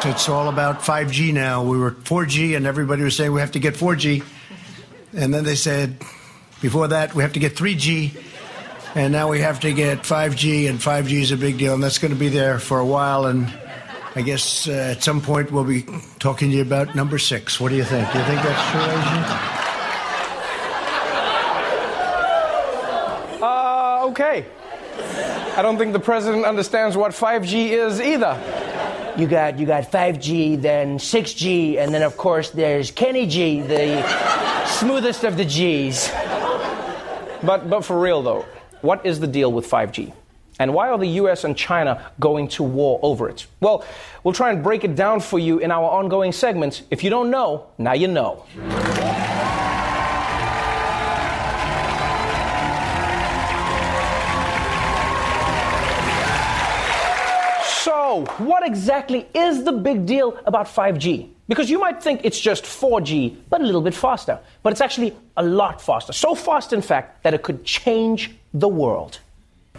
It's 0.04 0.28
all 0.28 0.48
about 0.48 0.80
5G 0.80 1.34
now. 1.34 1.62
We 1.62 1.76
were 1.76 1.90
4G, 1.90 2.56
and 2.56 2.66
everybody 2.66 3.02
was 3.02 3.16
saying 3.16 3.32
we 3.32 3.40
have 3.40 3.52
to 3.52 3.58
get 3.58 3.74
4G. 3.74 4.24
And 5.14 5.34
then 5.34 5.44
they 5.44 5.56
said, 5.56 5.98
before 6.62 6.88
that, 6.88 7.14
we 7.14 7.22
have 7.22 7.34
to 7.34 7.40
get 7.40 7.54
3G. 7.54 8.22
And 8.94 9.12
now 9.12 9.28
we 9.28 9.40
have 9.40 9.60
to 9.60 9.72
get 9.72 9.98
5G, 9.98 10.70
and 10.70 10.78
5G 10.78 11.20
is 11.20 11.32
a 11.32 11.36
big 11.36 11.58
deal, 11.58 11.74
and 11.74 11.82
that's 11.82 11.98
going 11.98 12.14
to 12.14 12.18
be 12.18 12.28
there 12.28 12.58
for 12.58 12.78
a 12.78 12.86
while. 12.86 13.26
And 13.26 13.52
I 14.14 14.22
guess 14.22 14.66
uh, 14.68 14.94
at 14.96 15.02
some 15.02 15.20
point 15.20 15.52
we'll 15.52 15.64
be 15.64 15.84
talking 16.18 16.50
to 16.50 16.56
you 16.56 16.62
about 16.62 16.94
number 16.94 17.18
six. 17.18 17.60
What 17.60 17.68
do 17.70 17.76
you 17.76 17.84
think? 17.84 18.10
Do 18.12 18.18
you 18.18 18.24
think 18.24 18.42
that's 18.42 18.70
true, 18.70 18.80
Asian? 18.80 19.58
Uh, 23.42 24.06
okay. 24.08 24.46
I 25.56 25.62
don't 25.62 25.76
think 25.78 25.92
the 25.92 26.00
president 26.00 26.44
understands 26.44 26.96
what 26.96 27.12
5G 27.12 27.70
is 27.70 28.00
either. 28.00 28.40
You 29.18 29.26
got 29.26 29.58
you 29.58 29.66
got 29.66 29.90
5G, 29.90 30.60
then 30.62 30.98
6G, 30.98 31.78
and 31.78 31.92
then 31.92 32.02
of 32.02 32.16
course 32.16 32.50
there's 32.50 32.90
Kenny 32.90 33.26
G, 33.26 33.60
the 33.60 34.02
smoothest 34.66 35.24
of 35.24 35.36
the 35.36 35.44
G's. 35.44 36.08
But 37.42 37.68
but 37.68 37.84
for 37.84 38.00
real 38.00 38.22
though, 38.22 38.46
what 38.80 39.04
is 39.04 39.18
the 39.20 39.26
deal 39.26 39.52
with 39.52 39.68
5G? 39.68 40.12
And 40.58 40.74
why 40.74 40.88
are 40.88 40.98
the 40.98 41.06
US 41.22 41.44
and 41.44 41.56
China 41.56 42.10
going 42.18 42.48
to 42.48 42.62
war 42.62 42.98
over 43.02 43.28
it? 43.28 43.46
Well, 43.60 43.84
we'll 44.24 44.34
try 44.34 44.50
and 44.50 44.62
break 44.62 44.82
it 44.84 44.96
down 44.96 45.20
for 45.20 45.38
you 45.38 45.58
in 45.58 45.70
our 45.70 45.88
ongoing 45.88 46.32
segments. 46.32 46.82
If 46.90 47.04
you 47.04 47.10
don't 47.10 47.30
know, 47.30 47.66
now 47.78 47.92
you 47.92 48.08
know. 48.08 48.44
So, 57.84 58.24
what 58.38 58.66
exactly 58.66 59.28
is 59.34 59.62
the 59.62 59.72
big 59.72 60.06
deal 60.06 60.36
about 60.44 60.66
5G? 60.66 61.28
Because 61.46 61.70
you 61.70 61.78
might 61.78 62.02
think 62.02 62.22
it's 62.24 62.40
just 62.40 62.64
4G, 62.64 63.36
but 63.48 63.60
a 63.60 63.64
little 63.64 63.80
bit 63.80 63.94
faster. 63.94 64.38
But 64.62 64.72
it's 64.72 64.80
actually 64.80 65.16
a 65.36 65.42
lot 65.42 65.80
faster. 65.80 66.12
So 66.12 66.34
fast, 66.34 66.72
in 66.72 66.82
fact, 66.82 67.22
that 67.22 67.32
it 67.32 67.42
could 67.42 67.64
change 67.64 68.32
the 68.52 68.68
world. 68.68 69.20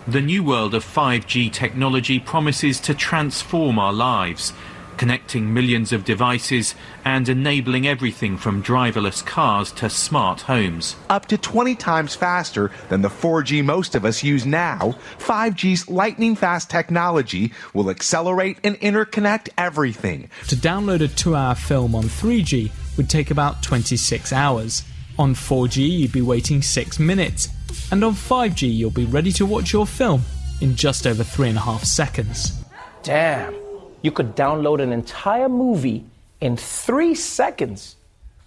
The 0.07 0.21
new 0.21 0.43
world 0.43 0.73
of 0.73 0.83
5G 0.83 1.51
technology 1.51 2.19
promises 2.19 2.79
to 2.81 2.95
transform 2.95 3.77
our 3.77 3.93
lives, 3.93 4.53
connecting 4.97 5.53
millions 5.53 5.91
of 5.91 6.03
devices 6.03 6.73
and 7.05 7.29
enabling 7.29 7.85
everything 7.85 8.37
from 8.37 8.63
driverless 8.63 9.23
cars 9.23 9.71
to 9.73 9.89
smart 9.89 10.41
homes. 10.41 10.95
Up 11.09 11.27
to 11.27 11.37
20 11.37 11.75
times 11.75 12.15
faster 12.15 12.71
than 12.87 13.01
the 13.01 13.09
4G 13.09 13.63
most 13.63 13.93
of 13.93 14.03
us 14.03 14.23
use 14.23 14.47
now, 14.47 14.95
5G's 15.19 15.89
lightning 15.89 16.35
fast 16.35 16.71
technology 16.71 17.51
will 17.73 17.89
accelerate 17.89 18.57
and 18.63 18.79
interconnect 18.79 19.49
everything. 19.57 20.29
To 20.47 20.55
download 20.55 21.01
a 21.01 21.07
two 21.07 21.35
hour 21.35 21.55
film 21.55 21.93
on 21.93 22.05
3G 22.05 22.71
would 22.97 23.09
take 23.09 23.29
about 23.29 23.61
26 23.61 24.33
hours. 24.33 24.83
On 25.19 25.35
4G, 25.35 25.87
you'd 25.99 26.13
be 26.13 26.21
waiting 26.21 26.61
6 26.61 26.99
minutes. 26.99 27.49
And 27.91 28.03
on 28.03 28.13
5G, 28.13 28.75
you'll 28.75 28.91
be 28.91 29.05
ready 29.05 29.31
to 29.33 29.45
watch 29.45 29.73
your 29.73 29.87
film 29.87 30.21
in 30.61 30.75
just 30.75 31.07
over 31.07 31.23
3.5 31.23 31.85
seconds. 31.85 32.63
Damn. 33.03 33.55
You 34.01 34.11
could 34.11 34.35
download 34.35 34.81
an 34.81 34.93
entire 34.93 35.49
movie 35.49 36.05
in 36.39 36.57
three 36.57 37.15
seconds. 37.15 37.95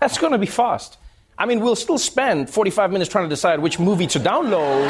That's 0.01 0.19
to 0.33 0.39
be 0.39 0.47
fast. 0.47 0.97
I 1.39 1.47
mean, 1.47 1.61
we'll 1.61 1.77
still 1.77 1.99
spend 1.99 2.51
45 2.51 2.93
minutes 2.93 3.11
trying 3.11 3.25
to 3.25 3.29
decide 3.29 3.59
which 3.59 3.79
movie 3.79 4.07
to 4.09 4.21
download. 4.21 4.89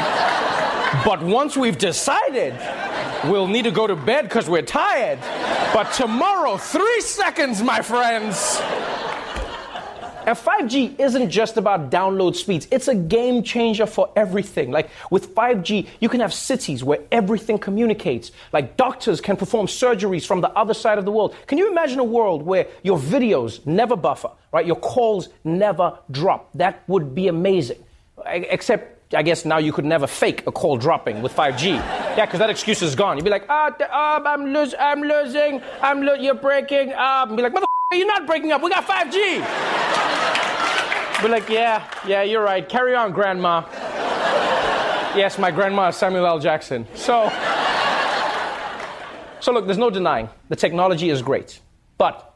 but 1.05 1.21
once 1.21 1.57
we've 1.57 1.77
decided, 1.77 2.53
we'll 3.25 3.47
need 3.47 3.63
to 3.63 3.71
go 3.71 3.87
to 3.87 3.95
bed 3.95 4.23
because 4.23 4.49
we're 4.49 4.61
tired. 4.61 5.19
But 5.73 5.91
tomorrow, 5.93 6.57
three 6.57 7.01
seconds, 7.01 7.61
my 7.61 7.81
friends. 7.81 8.61
And 10.25 10.37
5G 10.37 10.99
isn't 10.99 11.29
just 11.29 11.57
about 11.57 11.91
download 11.91 12.35
speeds, 12.35 12.67
it's 12.71 12.87
a 12.87 12.95
game 12.95 13.43
changer 13.43 13.85
for 13.85 14.11
everything. 14.15 14.71
Like 14.71 14.89
with 15.09 15.35
5G, 15.35 15.87
you 15.99 16.09
can 16.09 16.19
have 16.21 16.33
cities 16.33 16.83
where 16.83 16.99
everything 17.11 17.57
communicates. 17.57 18.31
Like 18.51 18.77
doctors 18.77 19.19
can 19.21 19.35
perform 19.35 19.67
surgeries 19.67 20.25
from 20.25 20.41
the 20.41 20.49
other 20.51 20.73
side 20.73 20.97
of 20.97 21.05
the 21.05 21.11
world. 21.11 21.35
Can 21.47 21.57
you 21.57 21.69
imagine 21.71 21.99
a 21.99 22.03
world 22.03 22.43
where 22.43 22.67
your 22.83 22.97
videos 22.97 23.65
never 23.65 23.95
buffer, 23.95 24.31
right? 24.51 24.65
Your 24.65 24.77
calls 24.79 25.29
never 25.43 25.97
drop? 26.11 26.51
That 26.53 26.83
would 26.87 27.13
be 27.13 27.27
amazing. 27.27 27.83
Except 28.25 28.93
I 29.13 29.21
guess 29.21 29.45
now 29.45 29.57
you 29.57 29.71
could 29.71 29.85
never 29.85 30.07
fake 30.07 30.47
a 30.47 30.51
call 30.51 30.77
dropping 30.77 31.21
with 31.21 31.33
5G. 31.35 31.99
Yeah, 32.13 32.27
because 32.27 32.37
that 32.37 32.51
excuse 32.51 32.83
is 32.83 32.93
gone. 32.93 33.17
You'd 33.17 33.23
be 33.23 33.31
like, 33.31 33.45
ah, 33.49 34.17
um, 34.17 34.27
I'm, 34.27 34.53
losing, 34.53 34.79
I'm 34.79 35.01
losing, 35.01 35.63
I'm 35.81 36.03
lo- 36.03 36.13
you're 36.13 36.35
breaking 36.35 36.93
up. 36.93 37.29
And 37.29 37.35
be 37.35 37.41
like, 37.41 37.53
mother, 37.53 37.65
you're 37.93 38.07
not 38.07 38.25
breaking 38.27 38.51
up. 38.51 38.61
We 38.61 38.69
got 38.69 38.85
5G. 38.85 39.39
Be 41.23 41.29
like, 41.29 41.47
yeah, 41.47 41.87
yeah, 42.05 42.23
you're 42.23 42.43
right. 42.43 42.67
Carry 42.67 42.95
on, 42.95 43.13
grandma. 43.13 43.61
yes, 45.15 45.37
my 45.37 45.51
grandma 45.51 45.87
is 45.87 45.95
Samuel 45.95 46.25
L. 46.25 46.39
Jackson. 46.39 46.85
So, 46.95 47.31
so 49.39 49.53
look, 49.53 49.65
there's 49.65 49.77
no 49.77 49.89
denying 49.89 50.27
the 50.49 50.55
technology 50.57 51.09
is 51.09 51.21
great. 51.21 51.59
But 51.97 52.33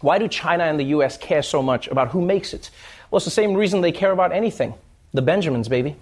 why 0.00 0.18
do 0.18 0.26
China 0.28 0.64
and 0.64 0.80
the 0.80 0.84
US 0.84 1.18
care 1.18 1.42
so 1.42 1.62
much 1.62 1.88
about 1.88 2.08
who 2.08 2.22
makes 2.22 2.54
it? 2.54 2.70
Well, 3.10 3.18
it's 3.18 3.26
the 3.26 3.30
same 3.30 3.54
reason 3.54 3.82
they 3.82 3.92
care 3.92 4.12
about 4.12 4.32
anything 4.32 4.74
the 5.12 5.22
Benjamins, 5.22 5.68
baby. 5.68 5.96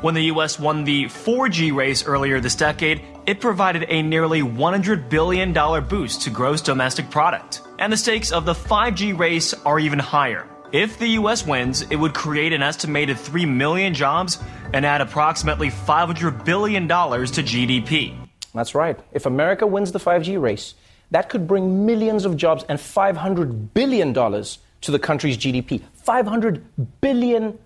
When 0.00 0.14
the 0.14 0.24
US 0.24 0.58
won 0.58 0.84
the 0.84 1.04
4G 1.04 1.72
race 1.72 2.04
earlier 2.04 2.40
this 2.40 2.56
decade, 2.56 3.02
it 3.26 3.40
provided 3.40 3.86
a 3.88 4.02
nearly 4.02 4.42
$100 4.42 5.08
billion 5.08 5.52
boost 5.84 6.22
to 6.22 6.30
gross 6.30 6.60
domestic 6.60 7.10
product. 7.10 7.62
And 7.78 7.92
the 7.92 7.96
stakes 7.96 8.32
of 8.32 8.44
the 8.44 8.54
5G 8.54 9.18
race 9.18 9.54
are 9.64 9.78
even 9.78 9.98
higher. 9.98 10.48
If 10.72 10.98
the 10.98 11.08
US 11.20 11.46
wins, 11.46 11.82
it 11.82 11.96
would 11.96 12.14
create 12.14 12.52
an 12.52 12.62
estimated 12.62 13.18
3 13.18 13.44
million 13.46 13.94
jobs 13.94 14.38
and 14.72 14.86
add 14.86 15.00
approximately 15.00 15.68
$500 15.68 16.44
billion 16.44 16.88
to 16.88 16.94
GDP. 16.94 18.16
That's 18.54 18.74
right. 18.74 18.98
If 19.12 19.26
America 19.26 19.66
wins 19.66 19.92
the 19.92 19.98
5G 19.98 20.40
race, 20.40 20.74
that 21.10 21.28
could 21.28 21.46
bring 21.46 21.84
millions 21.84 22.24
of 22.24 22.36
jobs 22.36 22.64
and 22.68 22.78
$500 22.78 23.74
billion 23.74 24.14
to 24.14 24.90
the 24.90 24.98
country's 24.98 25.36
GDP. 25.36 25.82
$500 26.06 26.62
billion. 27.00 27.58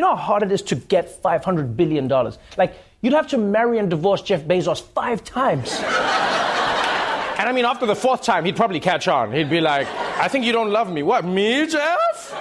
You 0.00 0.06
know 0.06 0.16
how 0.16 0.22
hard 0.22 0.42
it 0.44 0.50
is 0.50 0.62
to 0.62 0.76
get 0.76 1.22
$500 1.22 1.76
billion? 1.76 2.08
Like, 2.56 2.72
you'd 3.02 3.12
have 3.12 3.26
to 3.28 3.36
marry 3.36 3.76
and 3.76 3.90
divorce 3.90 4.22
Jeff 4.22 4.40
Bezos 4.44 4.80
five 4.80 5.22
times. 5.22 5.74
and 5.78 7.46
I 7.46 7.52
mean, 7.54 7.66
after 7.66 7.84
the 7.84 7.94
fourth 7.94 8.22
time, 8.22 8.46
he'd 8.46 8.56
probably 8.56 8.80
catch 8.80 9.08
on. 9.08 9.30
He'd 9.30 9.50
be 9.50 9.60
like, 9.60 9.86
I 10.16 10.26
think 10.28 10.46
you 10.46 10.52
don't 10.52 10.70
love 10.70 10.90
me. 10.90 11.02
What, 11.02 11.26
me, 11.26 11.66
Jeff? 11.66 12.34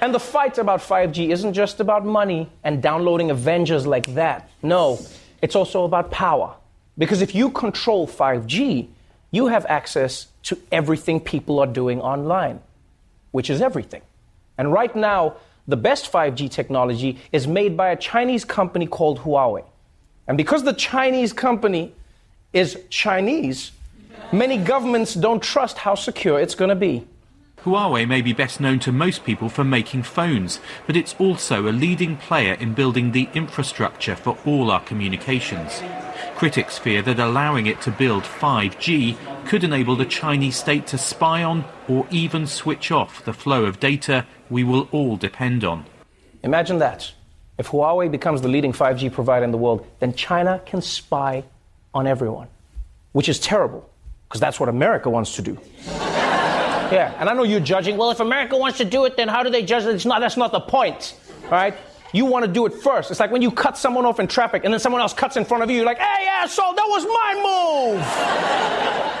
and 0.00 0.12
the 0.12 0.18
fight 0.18 0.58
about 0.58 0.80
5G 0.80 1.30
isn't 1.30 1.52
just 1.54 1.78
about 1.78 2.04
money 2.04 2.50
and 2.64 2.82
downloading 2.82 3.30
Avengers 3.30 3.86
like 3.86 4.12
that. 4.14 4.50
No, 4.64 4.98
it's 5.40 5.54
also 5.54 5.84
about 5.84 6.10
power. 6.10 6.56
Because 6.98 7.22
if 7.22 7.32
you 7.32 7.48
control 7.48 8.08
5G, 8.08 8.88
you 9.30 9.46
have 9.46 9.64
access 9.66 10.26
to 10.42 10.58
everything 10.72 11.20
people 11.20 11.60
are 11.60 11.68
doing 11.68 12.00
online, 12.00 12.58
which 13.30 13.48
is 13.48 13.62
everything. 13.62 14.02
And 14.58 14.72
right 14.72 14.94
now, 14.96 15.36
the 15.70 15.76
best 15.76 16.10
5G 16.12 16.50
technology 16.50 17.18
is 17.32 17.46
made 17.46 17.76
by 17.76 17.90
a 17.90 17.96
Chinese 17.96 18.44
company 18.44 18.86
called 18.86 19.20
Huawei. 19.20 19.64
And 20.26 20.36
because 20.36 20.64
the 20.64 20.72
Chinese 20.72 21.32
company 21.32 21.94
is 22.52 22.78
Chinese, 22.90 23.72
many 24.32 24.58
governments 24.58 25.14
don't 25.14 25.42
trust 25.42 25.78
how 25.78 25.94
secure 25.94 26.40
it's 26.40 26.54
going 26.54 26.68
to 26.68 26.74
be. 26.74 27.06
Huawei 27.64 28.08
may 28.08 28.22
be 28.22 28.32
best 28.32 28.58
known 28.58 28.78
to 28.80 28.90
most 28.90 29.22
people 29.24 29.50
for 29.50 29.64
making 29.64 30.02
phones, 30.02 30.60
but 30.86 30.96
it's 30.96 31.14
also 31.18 31.68
a 31.68 31.72
leading 31.72 32.16
player 32.16 32.54
in 32.54 32.72
building 32.72 33.12
the 33.12 33.28
infrastructure 33.34 34.16
for 34.16 34.38
all 34.46 34.70
our 34.70 34.80
communications. 34.80 35.82
Critics 36.40 36.78
fear 36.78 37.02
that 37.02 37.18
allowing 37.18 37.66
it 37.66 37.82
to 37.82 37.90
build 37.90 38.22
5G 38.22 39.44
could 39.44 39.62
enable 39.62 39.94
the 39.94 40.06
Chinese 40.06 40.56
state 40.56 40.86
to 40.86 40.96
spy 40.96 41.42
on 41.44 41.66
or 41.86 42.06
even 42.10 42.46
switch 42.46 42.90
off 42.90 43.22
the 43.26 43.34
flow 43.34 43.66
of 43.66 43.78
data 43.78 44.24
we 44.48 44.64
will 44.64 44.88
all 44.90 45.18
depend 45.18 45.64
on. 45.64 45.84
Imagine 46.42 46.78
that. 46.78 47.12
If 47.58 47.68
Huawei 47.68 48.10
becomes 48.10 48.40
the 48.40 48.48
leading 48.48 48.72
5G 48.72 49.12
provider 49.12 49.44
in 49.44 49.50
the 49.50 49.58
world, 49.58 49.86
then 49.98 50.14
China 50.14 50.62
can 50.64 50.80
spy 50.80 51.44
on 51.92 52.06
everyone, 52.06 52.48
which 53.12 53.28
is 53.28 53.38
terrible 53.38 53.86
because 54.26 54.40
that's 54.40 54.58
what 54.58 54.70
America 54.70 55.10
wants 55.10 55.36
to 55.36 55.42
do. 55.42 55.58
yeah, 55.86 57.14
and 57.18 57.28
I 57.28 57.34
know 57.34 57.42
you're 57.42 57.60
judging. 57.60 57.98
Well, 57.98 58.12
if 58.12 58.20
America 58.20 58.56
wants 58.56 58.78
to 58.78 58.86
do 58.86 59.04
it, 59.04 59.18
then 59.18 59.28
how 59.28 59.42
do 59.42 59.50
they 59.50 59.62
judge 59.62 59.84
it? 59.84 59.94
It's 59.94 60.06
not. 60.06 60.20
That's 60.20 60.38
not 60.38 60.52
the 60.52 60.60
point, 60.60 61.20
all 61.44 61.50
right? 61.50 61.76
You 62.12 62.24
want 62.26 62.44
to 62.44 62.50
do 62.50 62.66
it 62.66 62.74
first. 62.74 63.10
It's 63.10 63.20
like 63.20 63.30
when 63.30 63.42
you 63.42 63.50
cut 63.50 63.78
someone 63.78 64.04
off 64.04 64.18
in 64.20 64.26
traffic 64.26 64.64
and 64.64 64.72
then 64.72 64.80
someone 64.80 65.00
else 65.00 65.12
cuts 65.12 65.36
in 65.36 65.44
front 65.44 65.62
of 65.62 65.70
you. 65.70 65.76
You're 65.76 65.86
like, 65.86 65.98
hey, 65.98 66.26
asshole, 66.26 66.74
that 66.74 66.86
was 66.88 67.04
my 67.06 67.96
move. 67.96 69.16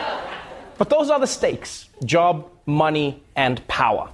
But 0.80 0.88
those 0.88 1.10
are 1.10 1.20
the 1.20 1.26
stakes 1.26 1.90
job, 2.06 2.48
money, 2.64 3.22
and 3.36 3.68
power. 3.68 4.08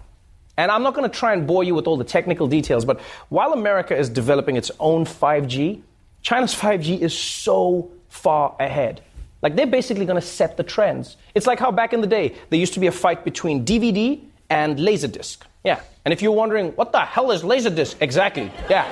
And 0.57 0.69
I'm 0.69 0.83
not 0.83 0.95
going 0.95 1.09
to 1.09 1.17
try 1.17 1.33
and 1.33 1.47
bore 1.47 1.63
you 1.63 1.77
with 1.77 1.87
all 1.87 1.97
the 1.97 2.03
technical 2.03 2.49
details, 2.49 2.85
but 2.85 3.01
while 3.29 3.53
America 3.53 3.97
is 3.97 4.09
developing 4.09 4.57
its 4.57 4.73
own 4.81 5.05
5G, 5.05 5.81
China's 6.23 6.53
5G 6.57 6.99
is 6.99 7.17
so 7.17 7.93
far 8.09 8.57
ahead. 8.59 9.01
Like 9.43 9.55
they're 9.55 9.69
basically 9.69 10.07
going 10.07 10.21
to 10.21 10.27
set 10.27 10.57
the 10.57 10.65
trends. 10.65 11.17
It's 11.37 11.47
like 11.47 11.61
how 11.61 11.71
back 11.71 11.93
in 11.93 12.01
the 12.01 12.09
day 12.09 12.35
there 12.51 12.59
used 12.59 12.75
to 12.75 12.81
be 12.81 12.89
a 12.89 12.93
fight 12.93 13.25
between 13.25 13.65
DVD 13.65 14.21
and 14.51 14.77
Laserdisc. 14.77 15.39
Yeah. 15.67 15.81
And 16.05 16.13
if 16.15 16.23
you're 16.23 16.31
wondering, 16.31 16.71
what 16.73 16.93
the 16.93 17.01
hell 17.01 17.33
is 17.33 17.43
Laserdisc? 17.43 17.97
Exactly. 18.01 18.53
Yeah. 18.71 18.85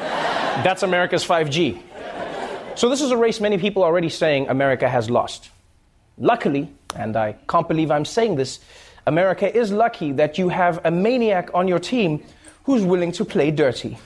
That's 0.65 0.83
America's 0.83 1.25
5G. 1.25 1.81
So 2.75 2.89
this 2.89 3.01
is 3.01 3.13
a 3.13 3.17
race 3.17 3.41
many 3.41 3.59
people 3.59 3.85
are 3.85 3.87
already 3.87 4.09
saying 4.09 4.49
America 4.49 4.89
has 4.89 5.09
lost. 5.09 5.51
Luckily, 6.19 6.69
and 6.97 7.17
I 7.17 7.37
can't 7.49 7.69
believe 7.69 7.93
I'm 7.93 8.05
saying 8.05 8.35
this, 8.35 8.59
America 9.07 9.57
is 9.57 9.71
lucky 9.71 10.11
that 10.13 10.37
you 10.37 10.49
have 10.49 10.85
a 10.85 10.91
maniac 10.91 11.51
on 11.55 11.69
your 11.69 11.79
team 11.79 12.25
who's 12.65 12.83
willing 12.83 13.13
to 13.13 13.25
play 13.25 13.53
dirty. 13.53 13.97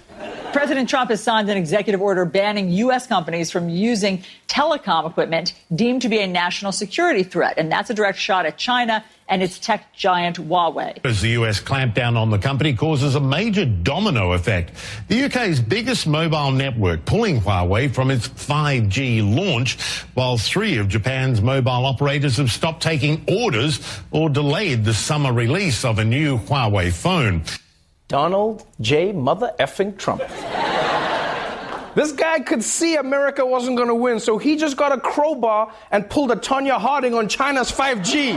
President 0.53 0.89
Trump 0.89 1.11
has 1.11 1.23
signed 1.23 1.51
an 1.51 1.59
executive 1.59 2.01
order 2.01 2.25
banning 2.25 2.71
U.S. 2.71 3.07
companies 3.07 3.51
from 3.51 3.69
using 3.69 4.23
telecom 4.49 5.09
equipment 5.09 5.53
deemed 5.75 6.03
to 6.03 6.09
be 6.09 6.21
a 6.21 6.27
national 6.27 6.73
security 6.73 7.23
threat. 7.23 7.59
And 7.59 7.71
that's 7.71 7.91
a 7.91 7.95
direct 7.95 8.19
shot 8.19 8.47
at 8.47 8.57
China 8.57 9.05
and 9.29 9.43
its 9.43 9.59
tech 9.59 9.93
giant 9.93 10.39
Huawei. 10.39 11.05
As 11.05 11.21
the 11.21 11.31
US 11.31 11.61
clampdown 11.61 12.17
on 12.17 12.31
the 12.31 12.39
company 12.39 12.75
causes 12.75 13.15
a 13.15 13.21
major 13.21 13.67
domino 13.67 14.33
effect, 14.33 14.73
the 15.09 15.25
UK's 15.25 15.61
biggest 15.61 16.07
mobile 16.07 16.51
network 16.51 17.05
pulling 17.05 17.41
Huawei 17.41 17.93
from 17.93 18.11
its 18.11 18.27
5G 18.27 19.37
launch, 19.37 19.79
while 20.15 20.39
three 20.39 20.79
of 20.79 20.89
Japan's 20.89 21.43
mobile 21.43 21.85
operators 21.85 22.39
have 22.39 22.51
stopped 22.51 22.83
taking 22.83 23.23
orders 23.29 23.81
or 24.11 24.31
delayed 24.31 24.85
the 24.85 24.95
summer 24.95 25.33
release 25.33 25.85
of 25.85 25.99
a 25.99 26.05
new 26.05 26.39
Huawei 26.39 26.91
phone. 26.91 27.43
Donald 28.09 28.67
J. 28.81 29.13
Mother 29.13 29.53
effing 29.61 29.97
Trump. 29.99 30.23
This 31.95 32.13
guy 32.13 32.41
could 32.41 32.63
see 32.63 32.97
America 32.97 33.45
wasn't 33.45 33.77
going 33.77 33.89
to 33.89 33.95
win, 33.95 34.19
so 34.19 34.39
he 34.39 34.57
just 34.57 34.77
got 34.77 34.93
a 34.93 35.01
crowbar 35.01 35.73
and 35.91 36.09
pulled 36.09 36.31
a 36.31 36.37
Tonya 36.37 36.79
Harding 36.79 37.13
on 37.13 37.29
China's 37.29 37.71
5G. 37.71 38.35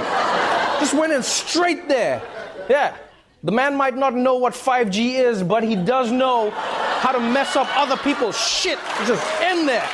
just 0.80 0.94
went 0.94 1.14
in 1.14 1.24
straight 1.24 1.88
there. 1.88 2.22
Yeah. 2.70 2.98
The 3.44 3.52
man 3.52 3.76
might 3.76 3.96
not 3.96 4.14
know 4.14 4.36
what 4.36 4.54
5G 4.54 5.14
is, 5.14 5.42
but 5.42 5.64
he 5.64 5.76
does 5.76 6.12
know 6.12 6.50
how 6.52 7.12
to 7.12 7.20
mess 7.20 7.56
up 7.56 7.68
other 7.78 7.98
people's 7.98 8.38
shit. 8.38 8.78
Just 9.06 9.42
in 9.42 9.66
there. 9.66 9.88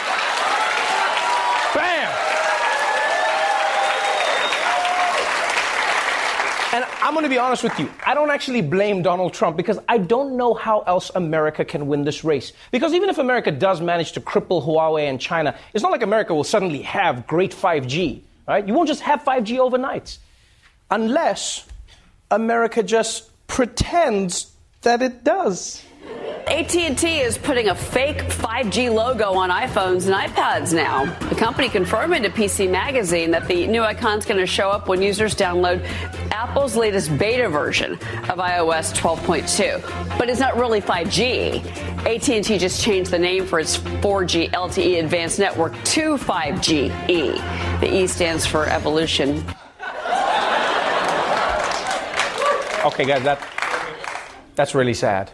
And 6.74 6.83
I'm 7.01 7.13
going 7.13 7.24
to 7.24 7.29
be 7.29 7.38
honest 7.38 7.63
with 7.63 7.79
you. 7.79 7.89
I 8.05 8.13
don't 8.13 8.29
actually 8.29 8.62
blame 8.62 9.01
Donald 9.01 9.33
Trump 9.33 9.55
because 9.55 9.79
I 9.88 9.97
don't 9.97 10.36
know 10.36 10.53
how 10.53 10.81
else 10.81 11.09
America 11.15 11.63
can 11.63 11.88
win 11.88 12.03
this 12.03 12.25
race. 12.25 12.51
Because 12.71 12.93
even 12.93 13.07
if 13.07 13.17
America 13.17 13.51
does 13.51 13.79
manage 13.79 14.12
to 14.13 14.21
cripple 14.21 14.62
Huawei 14.65 15.09
and 15.09 15.19
China, 15.19 15.55
it's 15.74 15.81
not 15.81 15.93
like 15.93 16.03
America 16.03 16.36
will 16.36 16.43
suddenly 16.43 16.81
have 16.81 17.25
great 17.25 17.51
5G, 17.53 18.21
right? 18.47 18.67
You 18.67 18.74
won't 18.74 18.89
just 18.89 19.01
have 19.01 19.24
5G 19.24 19.59
overnight. 19.59 20.17
Unless 20.91 21.67
America 22.29 22.83
just 22.83 23.31
pretends 23.47 24.51
that 24.81 25.01
it 25.01 25.24
does. 25.24 25.83
AT&T 26.47 27.19
is 27.19 27.37
putting 27.37 27.67
a 27.67 27.75
fake 27.75 28.19
5G 28.19 28.93
logo 28.93 29.33
on 29.33 29.49
iPhones 29.49 30.07
and 30.07 30.15
iPads 30.15 30.73
now. 30.73 31.03
The 31.27 31.35
company 31.35 31.67
confirming 31.67 32.23
to 32.23 32.29
PC 32.29 32.69
Magazine 32.69 33.31
that 33.31 33.49
the 33.49 33.67
new 33.67 33.81
icon's 33.81 34.25
going 34.25 34.39
to 34.39 34.47
show 34.47 34.69
up 34.69 34.87
when 34.87 35.01
users 35.01 35.35
download 35.35 35.83
Apple's 36.31 36.77
latest 36.77 37.17
beta 37.17 37.49
version 37.49 37.93
of 37.93 38.39
iOS 38.39 38.95
12.2. 38.95 40.17
But 40.17 40.29
it's 40.29 40.39
not 40.39 40.55
really 40.55 40.79
5G. 40.79 41.65
AT&T 42.05 42.57
just 42.57 42.81
changed 42.81 43.11
the 43.11 43.19
name 43.19 43.45
for 43.45 43.59
its 43.59 43.77
4G 43.77 44.51
LTE 44.51 45.03
advanced 45.03 45.39
network 45.39 45.73
to 45.83 46.17
5GE. 46.17 47.82
The 47.82 47.93
E 47.93 48.08
stands 48.08 48.45
for 48.45 48.67
evolution. 48.67 49.43
Okay, 52.86 53.03
guys, 53.03 53.23
that 53.23 53.45
that's 54.55 54.73
really 54.73 54.93
sad. 54.93 55.29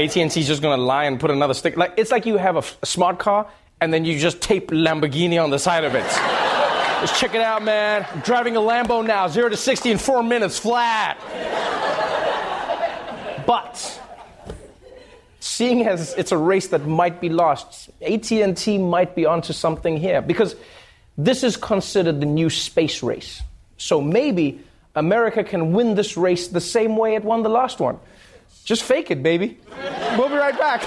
AT&T's 0.00 0.46
just 0.46 0.62
gonna 0.62 0.82
lie 0.82 1.04
and 1.04 1.18
put 1.18 1.30
another 1.30 1.54
stick. 1.54 1.76
Like 1.76 1.94
it's 1.96 2.10
like 2.10 2.26
you 2.26 2.36
have 2.36 2.56
a, 2.56 2.64
a 2.82 2.86
smart 2.86 3.18
car 3.18 3.46
and 3.80 3.92
then 3.92 4.04
you 4.04 4.18
just 4.18 4.40
tape 4.40 4.70
Lamborghini 4.70 5.42
on 5.42 5.50
the 5.50 5.58
side 5.58 5.84
of 5.84 5.94
it. 5.94 6.04
just 7.00 7.18
check 7.20 7.34
it 7.34 7.40
out, 7.40 7.62
man. 7.62 8.06
I'm 8.12 8.20
driving 8.20 8.56
a 8.56 8.60
Lambo 8.60 9.06
now, 9.06 9.28
zero 9.28 9.48
to 9.48 9.56
sixty 9.56 9.90
in 9.90 9.98
four 9.98 10.22
minutes 10.22 10.58
flat. 10.58 11.18
But 13.46 14.00
seeing 15.40 15.86
as 15.86 16.14
it's 16.14 16.32
a 16.32 16.36
race 16.36 16.68
that 16.68 16.86
might 16.86 17.20
be 17.20 17.28
lost, 17.28 17.90
AT&T 18.00 18.78
might 18.78 19.14
be 19.14 19.26
onto 19.26 19.52
something 19.52 19.96
here 19.96 20.22
because 20.22 20.54
this 21.18 21.42
is 21.42 21.56
considered 21.56 22.20
the 22.20 22.26
new 22.26 22.48
space 22.48 23.02
race. 23.02 23.42
So 23.76 24.00
maybe 24.00 24.60
America 24.94 25.42
can 25.42 25.72
win 25.72 25.94
this 25.94 26.16
race 26.16 26.48
the 26.48 26.60
same 26.60 26.96
way 26.96 27.14
it 27.14 27.24
won 27.24 27.42
the 27.42 27.48
last 27.48 27.80
one. 27.80 27.98
Just 28.64 28.82
fake 28.82 29.10
it, 29.10 29.22
baby. 29.22 29.58
We'll 30.16 30.28
be 30.28 30.36
right 30.36 30.58
back. 30.58 30.82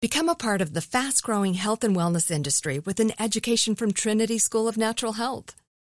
Become 0.00 0.28
a 0.28 0.36
part 0.36 0.60
of 0.62 0.74
the 0.74 0.80
fast 0.80 1.24
growing 1.24 1.54
health 1.54 1.82
and 1.82 1.96
wellness 1.96 2.30
industry 2.30 2.78
with 2.78 3.00
an 3.00 3.12
education 3.18 3.74
from 3.74 3.92
Trinity 3.92 4.38
School 4.38 4.68
of 4.68 4.76
Natural 4.76 5.14
Health. 5.14 5.56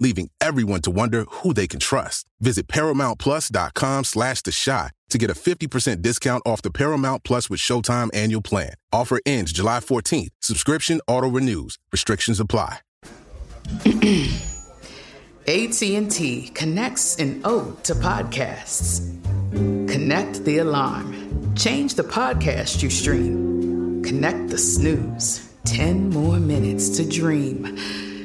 leaving 0.00 0.30
everyone 0.40 0.80
to 0.82 0.90
wonder 0.90 1.24
who 1.30 1.54
they 1.54 1.66
can 1.66 1.80
trust. 1.80 2.26
Visit 2.40 2.66
ParamountPlus.com 2.68 4.04
slash 4.04 4.42
The 4.42 4.52
Chi 4.52 4.90
to 5.10 5.18
get 5.18 5.30
a 5.30 5.34
50% 5.34 6.02
discount 6.02 6.42
off 6.44 6.62
the 6.62 6.70
Paramount 6.70 7.24
Plus 7.24 7.48
with 7.48 7.60
Showtime 7.60 8.10
annual 8.14 8.42
plan. 8.42 8.74
Offer 8.92 9.20
ends 9.24 9.52
July 9.52 9.78
14th. 9.78 10.30
Subscription 10.40 11.00
auto-renews. 11.06 11.78
Restrictions 11.92 12.40
apply. 12.40 12.80
AT&T 15.46 16.50
connects 16.54 17.16
an 17.16 17.42
ode 17.44 17.84
to 17.84 17.94
podcasts. 17.94 19.10
Connect 19.52 20.44
the 20.44 20.58
alarm. 20.58 21.54
Change 21.54 21.94
the 21.94 22.02
podcast 22.02 22.82
you 22.82 22.90
stream. 22.90 24.02
Connect 24.02 24.48
the 24.48 24.58
snooze. 24.58 25.54
10 25.64 26.10
more 26.10 26.40
minutes 26.40 26.88
to 26.96 27.08
dream. 27.08 27.78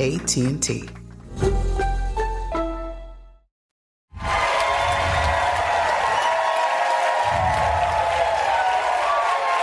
AT&T. 0.00 0.88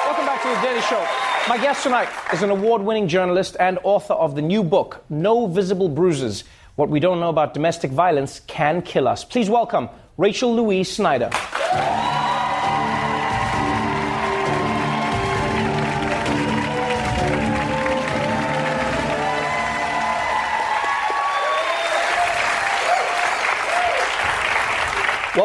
Welcome 0.05 0.25
back 0.27 0.43
to 0.43 0.49
the 0.49 0.61
Daily 0.61 0.81
Show. 0.81 1.03
My 1.49 1.57
guest 1.59 1.81
tonight 1.81 2.07
is 2.31 2.43
an 2.43 2.51
award 2.51 2.83
winning 2.83 3.07
journalist 3.07 3.57
and 3.59 3.79
author 3.81 4.13
of 4.13 4.35
the 4.35 4.43
new 4.43 4.63
book, 4.63 5.03
No 5.09 5.47
Visible 5.47 5.89
Bruises 5.89 6.43
What 6.75 6.89
We 6.89 6.99
Don't 6.99 7.19
Know 7.19 7.29
About 7.29 7.55
Domestic 7.55 7.89
Violence 7.89 8.41
Can 8.41 8.83
Kill 8.83 9.07
Us. 9.07 9.23
Please 9.23 9.49
welcome 9.49 9.89
Rachel 10.17 10.55
Louise 10.55 10.91
Snyder. 10.91 11.31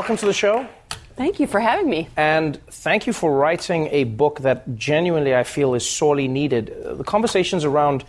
Welcome 0.02 0.16
to 0.16 0.26
the 0.26 0.32
show. 0.32 0.66
Thank 1.14 1.38
you 1.38 1.46
for 1.46 1.60
having 1.60 1.88
me. 1.88 2.08
And 2.16 2.60
thank 2.66 3.06
you 3.06 3.12
for 3.12 3.32
writing 3.32 3.86
a 3.92 4.02
book 4.02 4.40
that 4.40 4.74
genuinely 4.74 5.32
I 5.32 5.44
feel 5.44 5.74
is 5.74 5.88
sorely 5.88 6.26
needed. 6.26 6.74
The 6.84 7.04
conversations 7.04 7.64
around 7.64 8.02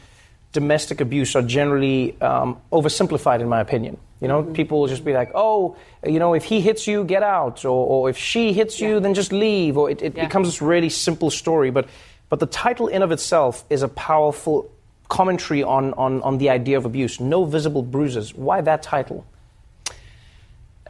domestic 0.53 1.01
abuse 1.01 1.35
are 1.35 1.43
generally 1.43 2.19
um, 2.19 2.59
oversimplified, 2.71 3.41
in 3.41 3.47
my 3.47 3.59
opinion. 3.59 3.99
You 4.21 4.27
know, 4.27 4.41
people 4.41 4.79
will 4.79 4.87
just 4.87 5.05
be 5.05 5.13
like, 5.13 5.33
oh, 5.35 5.77
you 6.03 6.17
know, 6.17 6.33
if 6.33 6.45
he 6.45 6.61
hits 6.61 6.87
you, 6.87 7.03
get 7.03 7.21
out. 7.21 7.63
Or, 7.63 7.85
or 7.85 8.09
if 8.09 8.17
she 8.17 8.53
hits 8.53 8.81
you, 8.81 8.99
then 8.99 9.13
just 9.13 9.31
leave. 9.31 9.77
Or 9.77 9.91
it, 9.91 10.01
it 10.01 10.15
becomes 10.15 10.47
this 10.47 10.63
really 10.63 10.89
simple 10.89 11.29
story. 11.29 11.69
But, 11.69 11.87
but 12.27 12.39
the 12.39 12.47
title 12.47 12.87
in 12.87 13.03
of 13.03 13.11
itself 13.11 13.65
is 13.69 13.83
a 13.83 13.87
powerful 13.87 14.71
commentary 15.09 15.61
on, 15.61 15.93
on, 15.93 16.23
on 16.23 16.39
the 16.39 16.49
idea 16.49 16.75
of 16.75 16.85
abuse. 16.85 17.19
No 17.19 17.45
visible 17.45 17.83
bruises. 17.83 18.33
Why 18.33 18.61
that 18.61 18.81
title? 18.81 19.27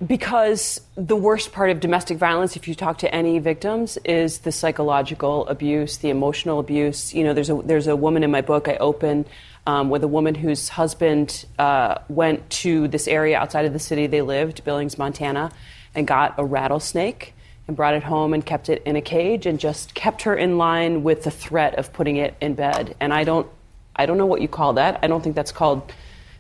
Because 0.06 0.82
the 0.96 1.16
worst 1.16 1.52
part 1.52 1.70
of 1.70 1.80
domestic 1.80 2.18
violence, 2.18 2.56
if 2.56 2.68
you 2.68 2.74
talk 2.74 2.98
to 3.00 3.14
any 3.14 3.38
victims, 3.40 3.98
is 4.04 4.40
the 4.40 4.52
psychological 4.52 5.48
abuse, 5.48 5.98
the 5.98 6.10
emotional 6.10 6.60
abuse. 6.60 7.14
You 7.14 7.24
know, 7.24 7.34
there's 7.34 7.50
a 7.50 7.56
there's 7.64 7.88
a 7.88 7.96
woman 7.96 8.24
in 8.24 8.32
my 8.32 8.42
book 8.42 8.68
I 8.68 8.76
open 8.78 9.26
um, 9.68 9.90
with 9.90 10.04
a 10.04 10.08
woman 10.08 10.34
whose 10.34 10.68
husband 10.70 11.46
uh, 11.60 12.00
went 12.10 12.50
to 12.50 12.88
this 12.88 13.08
area 13.08 13.38
outside 13.38 13.66
of 13.66 13.74
the 13.74 13.80
city 13.80 14.08
they 14.08 14.22
lived, 14.22 14.64
Billings, 14.64 14.98
Montana, 14.98 15.52
and 15.94 16.08
got 16.08 16.36
a 16.38 16.44
rattlesnake 16.44 17.34
and 17.68 17.78
brought 17.78 17.94
it 17.94 18.04
home 18.04 18.34
and 18.34 18.46
kept 18.46 18.70
it 18.70 18.82
in 18.86 18.96
a 18.96 19.02
cage 19.02 19.46
and 19.46 19.60
just 19.60 19.94
kept 19.94 20.24
her 20.24 20.36
in 20.36 20.58
line 20.58 21.04
with 21.04 21.24
the 21.24 21.32
threat 21.32 21.76
of 21.76 21.94
putting 21.94 22.18
it 22.18 22.36
in 22.42 22.56
bed. 22.56 22.96
And 23.00 23.14
I 23.14 23.24
don't 23.24 23.48
I 23.96 24.08
don't 24.08 24.18
know 24.18 24.26
what 24.26 24.42
you 24.42 24.48
call 24.48 24.74
that. 24.74 25.00
I 25.04 25.08
don't 25.08 25.24
think 25.24 25.36
that's 25.36 25.52
called 25.52 25.94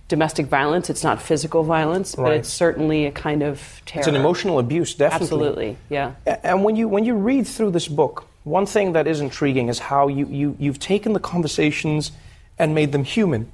domestic 0.08 0.48
violence. 0.48 0.90
It's 0.90 1.04
not 1.04 1.22
physical 1.22 1.64
violence, 1.64 2.16
but 2.16 2.34
it's 2.34 2.50
certainly 2.50 3.06
a 3.06 3.12
kind 3.12 3.42
of 3.42 3.82
terror. 3.86 4.02
It's 4.02 4.08
an 4.08 4.16
emotional 4.16 4.60
abuse, 4.60 4.94
definitely. 4.94 5.24
Absolutely, 5.26 5.78
yeah. 5.90 6.14
And 6.44 6.64
when 6.64 6.76
you 6.76 6.88
when 6.88 7.06
you 7.06 7.16
read 7.16 7.48
through 7.48 7.72
this 7.72 7.88
book, 7.88 8.28
one 8.44 8.66
thing 8.66 8.94
that 8.94 9.08
is 9.08 9.22
intriguing 9.22 9.70
is 9.70 9.80
how 9.80 10.08
you, 10.08 10.28
you 10.28 10.56
you've 10.60 10.80
taken 10.80 11.14
the 11.14 11.20
conversations 11.20 12.12
and 12.60 12.76
made 12.76 12.92
them 12.92 13.04
human. 13.04 13.52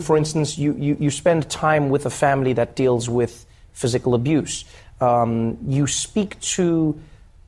For 0.00 0.16
instance, 0.16 0.58
you, 0.58 0.74
you, 0.74 0.96
you 1.00 1.10
spend 1.10 1.48
time 1.48 1.88
with 1.88 2.04
a 2.04 2.10
family 2.10 2.52
that 2.54 2.76
deals 2.76 3.08
with 3.08 3.46
physical 3.72 4.14
abuse. 4.14 4.66
Um, 5.00 5.56
you 5.66 5.86
speak 5.86 6.38
to 6.40 7.00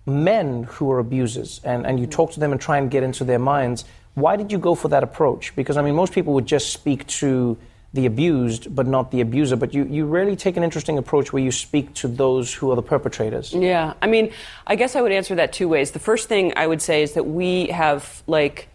men 0.07 0.65
who 0.65 0.91
are 0.91 0.99
abusers 0.99 1.61
and, 1.65 1.87
and 1.87 2.01
you 2.01 2.07
talk 2.07 2.33
to 2.33 2.41
them 2.41 2.53
and 2.53 2.61
try 2.61 2.79
and 2.79 2.91
get 2.91 3.03
into 3.03 3.25
their 3.25 3.39
minds. 3.39 3.85
Why 4.15 4.37
did 4.37 4.51
you 4.51 4.59
go 4.59 4.75
for 4.75 4.89
that 4.89 5.03
approach? 5.03 5.55
Because, 5.55 5.77
I 5.77 5.83
mean, 5.83 5.95
most 5.95 6.15
people 6.15 6.33
would 6.33 6.47
just 6.47 6.73
speak 6.73 7.07
to 7.09 7.59
the 7.93 8.07
abused 8.07 8.75
but 8.75 8.87
not 8.87 9.11
the 9.11 9.21
abuser, 9.21 9.57
but 9.57 9.75
you, 9.75 9.85
you 9.85 10.07
really 10.07 10.37
take 10.37 10.57
an 10.57 10.63
interesting 10.63 10.97
approach 10.97 11.33
where 11.33 11.43
you 11.43 11.51
speak 11.51 11.93
to 11.95 12.09
those 12.09 12.55
who 12.55 12.71
are 12.71 12.77
the 12.77 12.83
perpetrators. 12.83 13.53
Yeah, 13.53 13.95
I 14.01 14.07
mean, 14.07 14.33
I 14.67 14.77
guess 14.77 14.95
I 14.95 15.03
would 15.03 15.13
answer 15.13 15.35
that 15.37 15.53
two 15.53 15.69
ways. 15.69 15.91
The 15.91 15.99
first 15.99 16.29
thing 16.29 16.53
I 16.57 16.67
would 16.67 16.81
say 16.81 17.03
is 17.03 17.15
that 17.15 17.27
we 17.27 17.67
have 17.69 18.23
like 18.27 18.69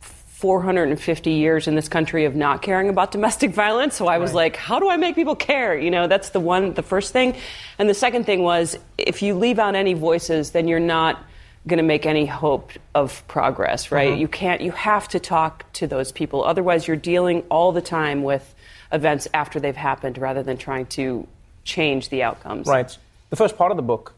450 0.00 1.30
years 1.30 1.66
in 1.66 1.74
this 1.74 1.88
country 1.88 2.24
of 2.24 2.34
not 2.34 2.62
caring 2.62 2.88
about 2.88 3.10
domestic 3.10 3.50
violence. 3.54 3.94
So 3.94 4.06
I 4.06 4.18
was 4.18 4.32
like, 4.32 4.56
how 4.56 4.78
do 4.78 4.88
I 4.88 4.96
make 4.96 5.14
people 5.14 5.36
care? 5.36 5.78
You 5.78 5.90
know, 5.90 6.06
that's 6.06 6.30
the 6.30 6.40
one, 6.40 6.72
the 6.72 6.82
first 6.82 7.12
thing. 7.12 7.36
And 7.78 7.88
the 7.88 7.94
second 7.94 8.24
thing 8.24 8.42
was, 8.42 8.78
if 8.96 9.22
you 9.22 9.34
leave 9.34 9.58
out 9.58 9.74
any 9.74 9.94
voices, 9.94 10.50
then 10.50 10.66
you're 10.68 10.80
not 10.80 11.22
going 11.66 11.78
to 11.78 11.82
make 11.82 12.06
any 12.06 12.26
hope 12.26 12.70
of 12.94 13.26
progress, 13.28 13.90
right? 13.90 14.12
Mhm. 14.14 14.18
You 14.20 14.28
can't, 14.28 14.60
you 14.60 14.70
have 14.72 15.08
to 15.08 15.18
talk 15.20 15.64
to 15.74 15.86
those 15.86 16.12
people. 16.12 16.44
Otherwise, 16.44 16.86
you're 16.86 16.96
dealing 16.96 17.42
all 17.50 17.72
the 17.72 17.80
time 17.82 18.22
with 18.22 18.54
events 18.92 19.26
after 19.34 19.58
they've 19.58 19.76
happened 19.76 20.16
rather 20.18 20.42
than 20.42 20.56
trying 20.58 20.86
to 20.86 21.26
change 21.64 22.08
the 22.08 22.22
outcomes. 22.22 22.68
Right. 22.68 22.96
The 23.30 23.36
first 23.36 23.56
part 23.58 23.72
of 23.72 23.76
the 23.76 23.82
book 23.82 24.14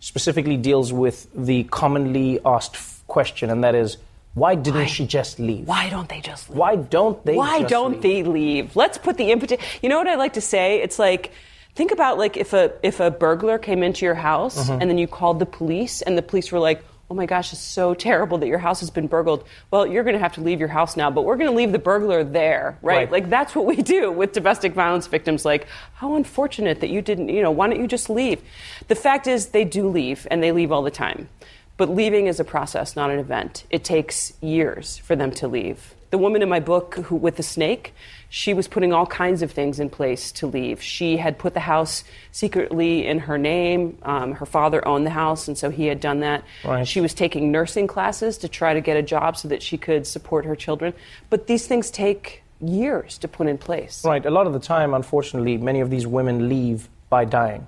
specifically 0.00 0.56
deals 0.56 0.92
with 0.92 1.26
the 1.34 1.64
commonly 1.64 2.38
asked 2.44 2.74
f- 2.74 3.02
question, 3.06 3.50
and 3.50 3.64
that 3.64 3.74
is, 3.74 3.96
why 4.34 4.54
didn't 4.54 4.86
she 4.88 5.06
just 5.06 5.38
leave? 5.40 5.66
Why 5.66 5.88
don't 5.88 6.08
they 6.08 6.20
just 6.20 6.48
leave? 6.50 6.58
Why 6.58 6.76
don't 6.76 7.24
they? 7.24 7.34
Why 7.34 7.62
don't 7.62 7.92
leave? 7.94 8.02
they 8.02 8.22
leave? 8.22 8.76
Let's 8.76 8.96
put 8.98 9.16
the 9.16 9.30
impetus. 9.32 9.58
You 9.82 9.88
know 9.88 9.98
what 9.98 10.06
I 10.06 10.14
like 10.14 10.34
to 10.34 10.40
say? 10.40 10.80
It's 10.82 10.98
like 10.98 11.32
think 11.74 11.90
about 11.92 12.16
like 12.18 12.36
if 12.36 12.52
a 12.52 12.72
if 12.82 13.00
a 13.00 13.10
burglar 13.10 13.58
came 13.58 13.82
into 13.82 14.04
your 14.04 14.14
house 14.14 14.68
Mhm. 14.68 14.80
and 14.80 14.90
then 14.90 14.98
you 14.98 15.06
called 15.08 15.38
the 15.40 15.46
police 15.46 16.00
and 16.02 16.16
the 16.16 16.22
police 16.22 16.52
were 16.52 16.60
like, 16.60 16.82
"Oh 17.10 17.14
my 17.14 17.26
gosh, 17.26 17.52
it's 17.52 17.60
so 17.60 17.92
terrible 17.92 18.38
that 18.38 18.46
your 18.46 18.58
house 18.58 18.80
has 18.80 18.90
been 18.90 19.06
burgled." 19.06 19.44
Well, 19.70 19.86
you're 19.86 20.04
going 20.04 20.14
to 20.14 20.20
have 20.20 20.34
to 20.34 20.40
leave 20.40 20.60
your 20.60 20.68
house 20.68 20.96
now, 20.96 21.10
but 21.10 21.22
we're 21.22 21.36
going 21.36 21.50
to 21.50 21.56
leave 21.56 21.72
the 21.72 21.78
burglar 21.78 22.22
there, 22.22 22.78
right? 22.82 22.96
Right. 22.96 23.10
Like 23.10 23.30
that's 23.30 23.54
what 23.54 23.66
we 23.66 23.76
do 23.76 24.12
with 24.12 24.32
domestic 24.32 24.72
violence 24.72 25.06
victims 25.06 25.44
like, 25.44 25.66
"How 25.94 26.14
unfortunate 26.14 26.80
that 26.80 26.90
you 26.90 27.02
didn't, 27.02 27.28
you 27.28 27.42
know, 27.42 27.50
why 27.50 27.68
don't 27.68 27.80
you 27.80 27.86
just 27.86 28.08
leave?" 28.08 28.40
The 28.88 28.94
fact 28.94 29.26
is 29.26 29.48
they 29.48 29.64
do 29.64 29.88
leave 29.88 30.26
and 30.30 30.42
they 30.42 30.52
leave 30.52 30.70
all 30.72 30.82
the 30.82 30.90
time. 30.90 31.28
But 31.76 31.88
leaving 31.88 32.26
is 32.26 32.38
a 32.38 32.44
process, 32.44 32.94
not 32.94 33.10
an 33.10 33.18
event. 33.18 33.64
It 33.70 33.84
takes 33.84 34.34
years 34.42 34.98
for 34.98 35.16
them 35.16 35.30
to 35.32 35.48
leave. 35.48 35.94
The 36.10 36.18
woman 36.18 36.42
in 36.42 36.48
my 36.48 36.60
book 36.60 36.96
who, 37.06 37.16
with 37.16 37.36
the 37.36 37.42
snake, 37.42 37.94
she 38.32 38.54
was 38.54 38.68
putting 38.68 38.92
all 38.92 39.06
kinds 39.06 39.42
of 39.42 39.50
things 39.50 39.80
in 39.80 39.90
place 39.90 40.30
to 40.30 40.46
leave. 40.46 40.80
She 40.80 41.16
had 41.16 41.36
put 41.36 41.52
the 41.52 41.60
house 41.60 42.04
secretly 42.30 43.04
in 43.04 43.18
her 43.18 43.36
name. 43.36 43.98
Um, 44.02 44.32
her 44.34 44.46
father 44.46 44.86
owned 44.86 45.04
the 45.04 45.10
house, 45.10 45.48
and 45.48 45.58
so 45.58 45.68
he 45.68 45.86
had 45.86 45.98
done 46.00 46.20
that. 46.20 46.44
Right. 46.64 46.86
She 46.86 47.00
was 47.00 47.12
taking 47.12 47.50
nursing 47.50 47.88
classes 47.88 48.38
to 48.38 48.48
try 48.48 48.72
to 48.72 48.80
get 48.80 48.96
a 48.96 49.02
job 49.02 49.36
so 49.36 49.48
that 49.48 49.62
she 49.62 49.76
could 49.76 50.06
support 50.06 50.44
her 50.44 50.54
children. 50.54 50.94
But 51.28 51.48
these 51.48 51.66
things 51.66 51.90
take 51.90 52.44
years 52.60 53.18
to 53.18 53.26
put 53.28 53.48
in 53.48 53.58
place. 53.58 54.04
Right. 54.04 54.24
A 54.24 54.30
lot 54.30 54.46
of 54.46 54.52
the 54.52 54.60
time, 54.60 54.94
unfortunately, 54.94 55.56
many 55.58 55.80
of 55.80 55.90
these 55.90 56.06
women 56.06 56.48
leave 56.48 56.88
by 57.08 57.24
dying. 57.24 57.66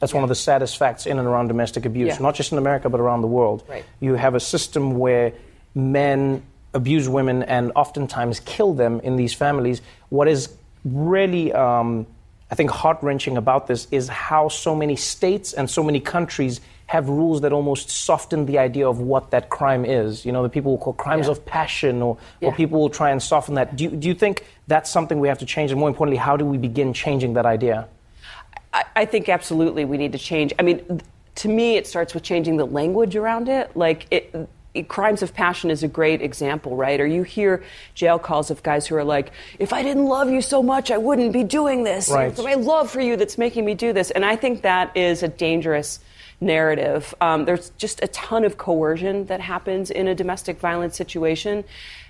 That's 0.00 0.14
one 0.14 0.22
of 0.22 0.28
the 0.30 0.34
saddest 0.36 0.78
facts 0.78 1.04
in 1.04 1.18
and 1.18 1.28
around 1.28 1.48
domestic 1.48 1.84
abuse, 1.84 2.14
Yeah. 2.14 2.22
not 2.22 2.34
just 2.34 2.50
in 2.52 2.56
America, 2.56 2.88
but 2.88 2.98
around 3.00 3.20
the 3.20 3.26
world. 3.28 3.62
Right. 3.68 3.84
You 4.00 4.14
have 4.14 4.34
a 4.34 4.40
system 4.40 4.96
where 4.98 5.32
men 5.74 6.42
abuse 6.74 7.08
women 7.08 7.42
and 7.44 7.72
oftentimes 7.74 8.40
kill 8.40 8.74
them 8.74 9.00
in 9.00 9.16
these 9.16 9.32
families. 9.34 9.80
What 10.10 10.28
is 10.28 10.54
really, 10.84 11.52
um, 11.52 12.06
I 12.50 12.54
think, 12.54 12.70
heart 12.70 12.98
wrenching 13.02 13.36
about 13.36 13.66
this 13.66 13.88
is 13.90 14.08
how 14.08 14.48
so 14.48 14.74
many 14.74 14.96
states 14.96 15.52
and 15.52 15.68
so 15.68 15.82
many 15.82 16.00
countries 16.00 16.60
have 16.86 17.08
rules 17.08 17.42
that 17.42 17.52
almost 17.52 17.90
soften 17.90 18.46
the 18.46 18.58
idea 18.58 18.88
of 18.88 18.98
what 18.98 19.30
that 19.30 19.50
crime 19.50 19.84
is. 19.84 20.24
You 20.24 20.32
know, 20.32 20.42
the 20.42 20.48
people 20.48 20.70
will 20.72 20.78
call 20.78 20.94
crimes 20.94 21.26
Yeah. 21.26 21.32
of 21.32 21.44
passion, 21.44 22.00
or, 22.00 22.16
Yeah. 22.40 22.48
or 22.48 22.52
people 22.52 22.80
will 22.80 22.88
try 22.88 23.10
and 23.10 23.22
soften 23.22 23.54
that. 23.56 23.76
Do 23.76 23.84
you, 23.84 23.90
do 23.90 24.08
you 24.08 24.14
think 24.14 24.44
that's 24.68 24.90
something 24.90 25.20
we 25.20 25.28
have 25.28 25.38
to 25.38 25.44
change? 25.46 25.70
And 25.70 25.78
more 25.78 25.90
importantly, 25.90 26.16
how 26.16 26.36
do 26.38 26.46
we 26.46 26.56
begin 26.56 26.94
changing 26.94 27.34
that 27.34 27.44
idea? 27.44 27.88
I, 28.72 28.84
I 28.96 29.04
think 29.04 29.28
absolutely 29.28 29.84
we 29.84 29.98
need 29.98 30.12
to 30.12 30.18
change. 30.18 30.54
I 30.58 30.62
mean, 30.62 30.78
th- 30.86 31.00
to 31.36 31.48
me, 31.48 31.76
it 31.76 31.86
starts 31.86 32.14
with 32.14 32.22
changing 32.22 32.56
the 32.56 32.66
language 32.66 33.16
around 33.16 33.48
it. 33.50 33.76
Like, 33.76 34.06
it- 34.10 34.48
crimes 34.88 35.22
of 35.22 35.34
passion 35.34 35.70
is 35.70 35.82
a 35.82 35.88
great 35.88 36.22
example, 36.22 36.76
right? 36.76 37.00
Or 37.00 37.06
you 37.06 37.22
hear 37.22 37.62
jail 37.94 38.18
calls 38.18 38.50
of 38.50 38.62
guys 38.62 38.86
who 38.86 38.94
are 38.96 39.04
like, 39.04 39.32
if 39.58 39.72
I 39.72 39.82
didn't 39.82 40.06
love 40.06 40.30
you 40.30 40.40
so 40.40 40.62
much, 40.62 40.90
I 40.90 40.98
wouldn't 40.98 41.32
be 41.32 41.44
doing 41.44 41.84
this. 41.84 42.10
Right. 42.10 42.30
It's 42.30 42.42
my 42.42 42.54
love 42.54 42.90
for 42.90 43.00
you 43.00 43.16
that's 43.16 43.38
making 43.38 43.64
me 43.64 43.74
do 43.74 43.92
this. 43.92 44.10
And 44.10 44.24
I 44.24 44.36
think 44.36 44.62
that 44.62 44.96
is 44.96 45.22
a 45.22 45.28
dangerous 45.28 46.00
narrative. 46.40 47.14
Um, 47.20 47.44
there's 47.44 47.70
just 47.70 48.02
a 48.02 48.08
ton 48.08 48.44
of 48.44 48.58
coercion 48.58 49.26
that 49.26 49.40
happens 49.40 49.90
in 49.90 50.06
a 50.08 50.14
domestic 50.14 50.60
violence 50.60 50.96
situation. 50.96 51.64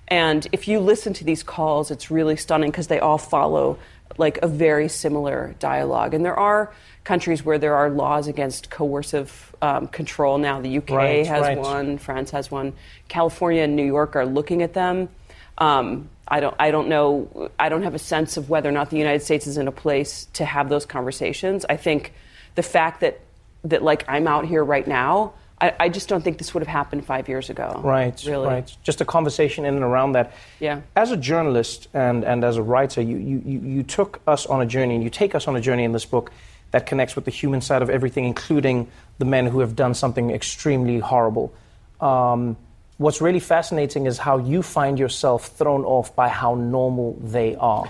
And 0.09 0.47
if 0.53 0.69
you 0.69 0.81
listen 0.81 1.13
to 1.15 1.25
these 1.25 1.43
calls, 1.43 1.91
it's 1.91 2.11
really 2.11 2.37
stunning 2.37 2.71
because 2.71 2.89
they 2.89 2.99
all 2.99 3.19
follow 3.19 3.79
like 4.19 4.39
a 4.43 4.49
very 4.49 4.89
similar 4.89 5.55
dialogue. 5.59 6.13
And 6.13 6.25
there 6.25 6.39
are 6.39 6.73
countries 7.05 7.45
where 7.45 7.59
there 7.59 7.77
are 7.77 7.89
laws 7.89 8.27
against 8.27 8.69
coercive 8.69 9.55
um, 9.63 9.87
control 9.89 10.39
now. 10.39 10.61
The 10.61 10.79
UK 10.79 10.91
Right, 10.91 11.27
has 11.27 11.43
right. 11.43 11.59
one, 11.59 11.99
France 11.99 12.31
has 12.33 12.51
one, 12.51 12.75
California 13.09 13.63
and 13.63 13.77
New 13.77 13.87
York 13.87 14.17
are 14.17 14.27
looking 14.27 14.63
at 14.63 14.75
them. 14.75 15.09
Um, 15.57 16.11
I 16.27 16.41
don't, 16.41 16.55
I 16.59 16.71
don't 16.71 16.89
know, 16.89 17.51
I 17.59 17.69
don't 17.69 17.83
have 17.83 17.95
a 17.95 17.99
sense 17.99 18.37
of 18.37 18.51
whether 18.51 18.69
or 18.69 18.73
not 18.73 18.91
the 18.91 18.99
United 18.99 19.23
States 19.23 19.47
is 19.47 19.57
in 19.57 19.67
a 19.67 19.73
place 19.73 20.27
to 20.35 20.45
have 20.45 20.69
those 20.69 20.85
conversations. 20.85 21.65
I 21.69 21.77
think 21.77 22.13
the 22.55 22.63
fact 22.63 23.01
that, 23.01 23.21
that 23.65 23.83
like 23.83 24.05
I'm 24.09 24.29
out 24.29 24.45
here 24.45 24.63
right 24.63 24.87
now, 24.87 25.33
I, 25.61 25.75
I 25.81 25.89
just 25.89 26.09
don't 26.09 26.23
think 26.23 26.39
this 26.39 26.55
would 26.55 26.61
have 26.63 26.69
happened 26.69 27.05
five 27.05 27.29
years 27.29 27.51
ago. 27.51 27.81
Right, 27.85 28.23
Really. 28.27 28.47
right. 28.47 28.77
Just 28.83 29.01
a 29.01 29.05
conversation 29.05 29.65
in 29.65 29.75
and 29.75 29.83
around 29.85 30.13
that. 30.13 30.33
Yeah. 30.61 30.83
As 30.95 31.11
a 31.11 31.17
journalist 31.17 31.89
and, 31.93 32.25
and 32.25 32.45
as 32.45 32.57
a 32.57 32.63
writer, 32.63 33.03
you, 33.03 33.17
you, 33.17 33.43
you, 33.45 33.61
you 33.61 33.83
took 33.83 34.21
us 34.27 34.47
on 34.47 34.63
a 34.63 34.67
journey, 34.67 34.95
and 34.95 35.03
you 35.03 35.11
take 35.11 35.35
us 35.35 35.49
on 35.49 35.57
a 35.57 35.61
journey 35.61 35.85
in 35.85 35.93
this 35.93 36.05
book 36.05 36.31
that 36.71 36.87
connects 36.87 37.17
with 37.17 37.25
the 37.25 37.31
human 37.31 37.61
side 37.61 37.83
of 37.83 37.91
everything, 37.91 38.25
including 38.25 38.89
the 39.19 39.25
men 39.25 39.47
who 39.47 39.61
have 39.61 39.75
done 39.75 39.95
something 39.95 40.31
extremely 40.31 40.99
horrible. 41.01 41.53
Um, 42.01 42.57
what's 42.99 43.21
really 43.21 43.41
fascinating 43.41 44.07
is 44.07 44.19
how 44.19 44.39
you 44.39 44.61
find 44.63 44.99
yourself 44.99 45.47
thrown 45.57 45.85
off 45.85 46.15
by 46.17 46.29
how 46.29 46.55
normal 46.57 47.17
they 47.21 47.55
are. 47.57 47.89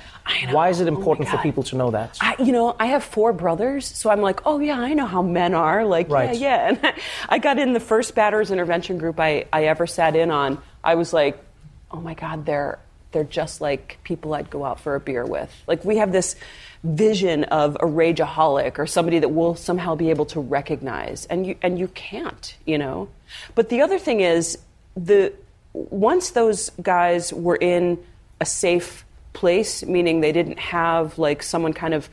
Why 0.51 0.69
is 0.69 0.81
it 0.81 0.85
oh 0.85 0.95
important 0.95 1.29
for 1.29 1.39
people 1.39 1.63
to 1.65 1.77
know 1.77 1.91
that? 1.91 2.19
I, 2.21 2.37
you 2.39 2.53
know, 2.53 2.77
I 2.79 2.87
have 2.87 3.03
four 3.03 3.33
brothers, 3.33 3.87
so 3.87 4.11
I'm 4.11 4.21
like, 4.21 4.47
oh 4.47 4.61
yeah, 4.61 4.79
I 4.79 4.93
know 4.93 5.07
how 5.07 5.23
men 5.23 5.55
are. 5.55 5.85
Like, 5.85 6.11
Right. 6.11 6.37
yeah, 6.39 6.73
yeah. 6.73 6.79
And 6.93 6.95
I 7.29 7.39
got 7.39 7.59
in 7.59 7.73
the 7.73 7.81
first 7.81 8.15
batters 8.15 8.51
intervention 8.51 8.99
group 8.99 9.19
I, 9.19 9.47
I 9.53 9.65
ever 9.65 9.87
sat 9.87 10.15
in 10.15 10.31
on. 10.31 10.61
I 10.85 10.95
was 10.95 11.13
like, 11.13 11.43
oh 11.91 12.01
my 12.01 12.15
God, 12.15 12.45
they're 12.45 12.79
they're 13.11 13.25
just 13.25 13.63
like 13.63 13.97
people 14.05 14.35
I'd 14.35 14.51
go 14.51 14.65
out 14.67 14.81
for 14.81 14.95
a 14.95 15.01
beer 15.01 15.25
with. 15.25 15.51
Like 15.67 15.83
we 15.85 15.97
have 15.97 16.13
this 16.13 16.37
vision 16.85 17.45
of 17.45 17.77
a 17.77 17.87
rageaholic 17.87 18.79
or 18.79 18.87
somebody 18.87 19.19
that 19.21 19.31
we'll 19.31 19.55
somehow 19.55 19.95
be 19.95 20.11
able 20.11 20.27
to 20.27 20.41
recognize, 20.41 21.25
and 21.27 21.47
you 21.47 21.57
and 21.63 21.79
you 21.79 21.89
can't, 21.89 22.55
you 22.67 22.77
know. 22.77 23.09
But 23.55 23.71
the 23.71 23.81
other 23.81 23.99
thing 23.99 24.21
is 24.21 24.59
the 25.05 25.33
once 25.73 26.31
those 26.31 26.71
guys 26.83 27.33
were 27.33 27.57
in 27.57 27.99
a 28.41 28.47
safe 28.47 29.05
place, 29.33 29.85
meaning 29.85 30.21
they 30.21 30.33
didn't 30.33 30.59
have 30.59 31.19
like 31.19 31.43
someone 31.43 31.73
kind 31.73 31.95
of 31.95 32.09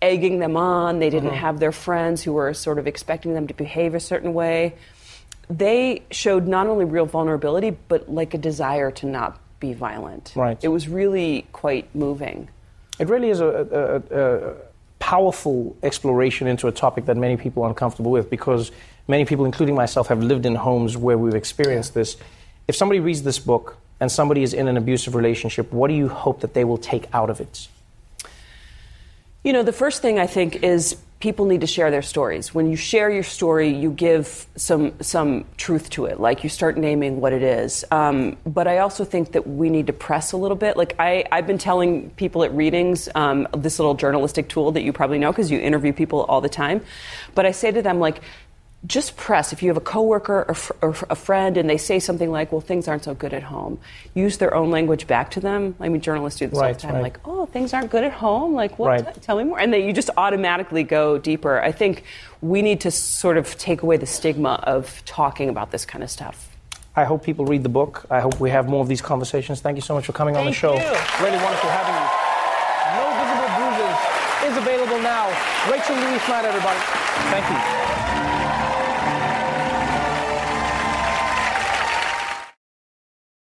egging 0.00 0.38
them 0.38 0.56
on, 0.56 0.98
they 0.98 1.10
didn't 1.10 1.30
Mhm. 1.30 1.34
have 1.36 1.60
their 1.60 1.72
friends 1.72 2.22
who 2.22 2.32
were 2.32 2.52
sort 2.54 2.78
of 2.78 2.86
expecting 2.86 3.34
them 3.34 3.46
to 3.46 3.54
behave 3.54 3.94
a 3.94 4.00
certain 4.00 4.34
way. 4.34 4.74
They 5.50 6.02
showed 6.10 6.46
not 6.48 6.66
only 6.66 6.84
real 6.84 7.06
vulnerability, 7.06 7.76
but 7.88 8.08
like 8.08 8.34
a 8.34 8.38
desire 8.38 8.90
to 8.92 9.06
not 9.06 9.38
be 9.60 9.74
violent. 9.74 10.32
Right. 10.34 10.58
It 10.62 10.68
was 10.68 10.88
really 10.88 11.46
quite 11.52 11.94
moving. 11.94 12.48
It 12.98 13.08
really 13.08 13.30
is 13.30 13.40
a, 13.40 14.02
a, 14.10 14.18
a 14.18 14.54
powerful 14.98 15.76
exploration 15.82 16.46
into 16.46 16.68
a 16.68 16.72
topic 16.72 17.04
that 17.06 17.16
many 17.16 17.36
people 17.36 17.62
are 17.64 17.68
uncomfortable 17.68 18.10
with 18.10 18.30
because 18.30 18.70
many 19.08 19.24
people, 19.24 19.44
including 19.44 19.74
myself, 19.74 20.08
have 20.08 20.22
lived 20.22 20.46
in 20.46 20.54
homes 20.54 20.96
where 20.96 21.18
we've 21.18 21.34
experienced 21.34 21.94
this. 21.94 22.16
If 22.68 22.76
somebody 22.76 23.00
reads 23.00 23.22
this 23.22 23.38
book 23.38 23.76
and 24.00 24.10
somebody 24.10 24.42
is 24.42 24.54
in 24.54 24.68
an 24.68 24.76
abusive 24.76 25.14
relationship, 25.14 25.72
what 25.72 25.88
do 25.88 25.94
you 25.94 26.08
hope 26.08 26.40
that 26.40 26.54
they 26.54 26.64
will 26.64 26.78
take 26.78 27.06
out 27.12 27.30
of 27.30 27.40
it? 27.40 27.68
You 29.44 29.52
know, 29.52 29.64
the 29.64 29.72
first 29.72 30.02
thing 30.02 30.20
I 30.20 30.28
think 30.28 30.62
is 30.62 30.96
people 31.18 31.46
need 31.46 31.60
to 31.60 31.66
share 31.66 31.90
their 31.92 32.02
stories. 32.02 32.52
When 32.52 32.68
you 32.68 32.76
share 32.76 33.08
your 33.08 33.22
story, 33.22 33.68
you 33.68 33.92
give 33.92 34.46
some 34.56 34.92
some 35.00 35.44
truth 35.56 35.88
to 35.90 36.06
it. 36.06 36.20
Like 36.20 36.42
you 36.42 36.50
start 36.50 36.76
naming 36.76 37.20
what 37.20 37.32
it 37.32 37.42
is. 37.42 37.84
Um, 37.90 38.36
but 38.44 38.66
I 38.66 38.78
also 38.78 39.04
think 39.04 39.32
that 39.32 39.46
we 39.46 39.70
need 39.70 39.86
to 39.86 39.92
press 39.92 40.32
a 40.32 40.36
little 40.36 40.56
bit. 40.56 40.76
Like 40.76 40.96
I, 40.98 41.24
I've 41.30 41.46
been 41.46 41.58
telling 41.58 42.10
people 42.10 42.42
at 42.42 42.52
readings 42.54 43.08
um, 43.14 43.46
this 43.56 43.78
little 43.78 43.94
journalistic 43.94 44.48
tool 44.48 44.72
that 44.72 44.82
you 44.82 44.92
probably 44.92 45.18
know 45.18 45.30
because 45.30 45.50
you 45.50 45.60
interview 45.60 45.92
people 45.92 46.22
all 46.24 46.40
the 46.40 46.48
time. 46.48 46.80
But 47.34 47.46
I 47.46 47.52
say 47.52 47.70
to 47.70 47.82
them 47.82 47.98
like. 48.00 48.20
Just 48.84 49.16
press. 49.16 49.52
If 49.52 49.62
you 49.62 49.68
have 49.68 49.76
a 49.76 49.80
coworker 49.80 50.44
or, 50.48 50.54
fr- 50.54 50.72
or 50.82 50.96
a 51.08 51.14
friend 51.14 51.56
and 51.56 51.70
they 51.70 51.76
say 51.78 52.00
something 52.00 52.32
like, 52.32 52.50
"Well, 52.50 52.60
things 52.60 52.88
aren't 52.88 53.04
so 53.04 53.14
good 53.14 53.32
at 53.32 53.44
home," 53.44 53.78
use 54.12 54.38
their 54.38 54.52
own 54.54 54.72
language 54.72 55.06
back 55.06 55.30
to 55.32 55.40
them. 55.40 55.76
I 55.78 55.88
mean, 55.88 56.00
journalists 56.00 56.40
do 56.40 56.48
this 56.48 56.58
all 56.58 56.66
the 56.72 56.74
time. 56.74 56.94
right. 56.94 57.02
Like, 57.02 57.20
"Oh, 57.24 57.46
things 57.46 57.72
aren't 57.72 57.90
good 57.92 58.02
at 58.02 58.12
home." 58.12 58.54
Like, 58.54 58.80
what? 58.80 58.88
Right. 58.88 59.22
Tell 59.22 59.36
me 59.38 59.44
more. 59.44 59.60
And 59.60 59.72
then 59.72 59.84
you 59.84 59.92
just 59.92 60.10
automatically 60.16 60.82
go 60.82 61.16
deeper. 61.16 61.60
I 61.60 61.70
think 61.70 62.02
we 62.40 62.60
need 62.60 62.80
to 62.80 62.90
sort 62.90 63.36
of 63.36 63.56
take 63.56 63.82
away 63.82 63.98
the 63.98 64.06
stigma 64.06 64.58
of 64.64 65.00
talking 65.04 65.48
about 65.48 65.70
this 65.70 65.84
kind 65.84 66.02
of 66.02 66.10
stuff. 66.10 66.48
I 66.96 67.04
hope 67.04 67.22
people 67.22 67.46
read 67.46 67.62
the 67.62 67.68
book. 67.70 68.04
I 68.10 68.18
hope 68.18 68.40
we 68.40 68.50
have 68.50 68.68
more 68.68 68.82
of 68.82 68.88
these 68.88 69.00
conversations. 69.00 69.60
Thank 69.60 69.76
you 69.76 69.82
so 69.82 69.94
much 69.94 70.06
for 70.06 70.12
coming 70.12 70.34
on 70.36 70.44
the 70.44 70.50
Thank 70.52 70.56
show. 70.56 70.74
you. 70.74 70.80
Really 71.24 71.38
wonderful 71.38 71.70
having 71.70 71.94
you. 71.94 72.08
No 72.98 73.04
Visible 73.14 73.48
Bruises 73.56 74.50
is 74.50 74.56
available 74.58 75.00
now. 75.00 75.28
Rachel 75.70 75.94
Louise 75.94 76.20
Snyder, 76.22 76.48
everybody. 76.48 76.80
Thank 77.30 77.48
you. 77.48 77.81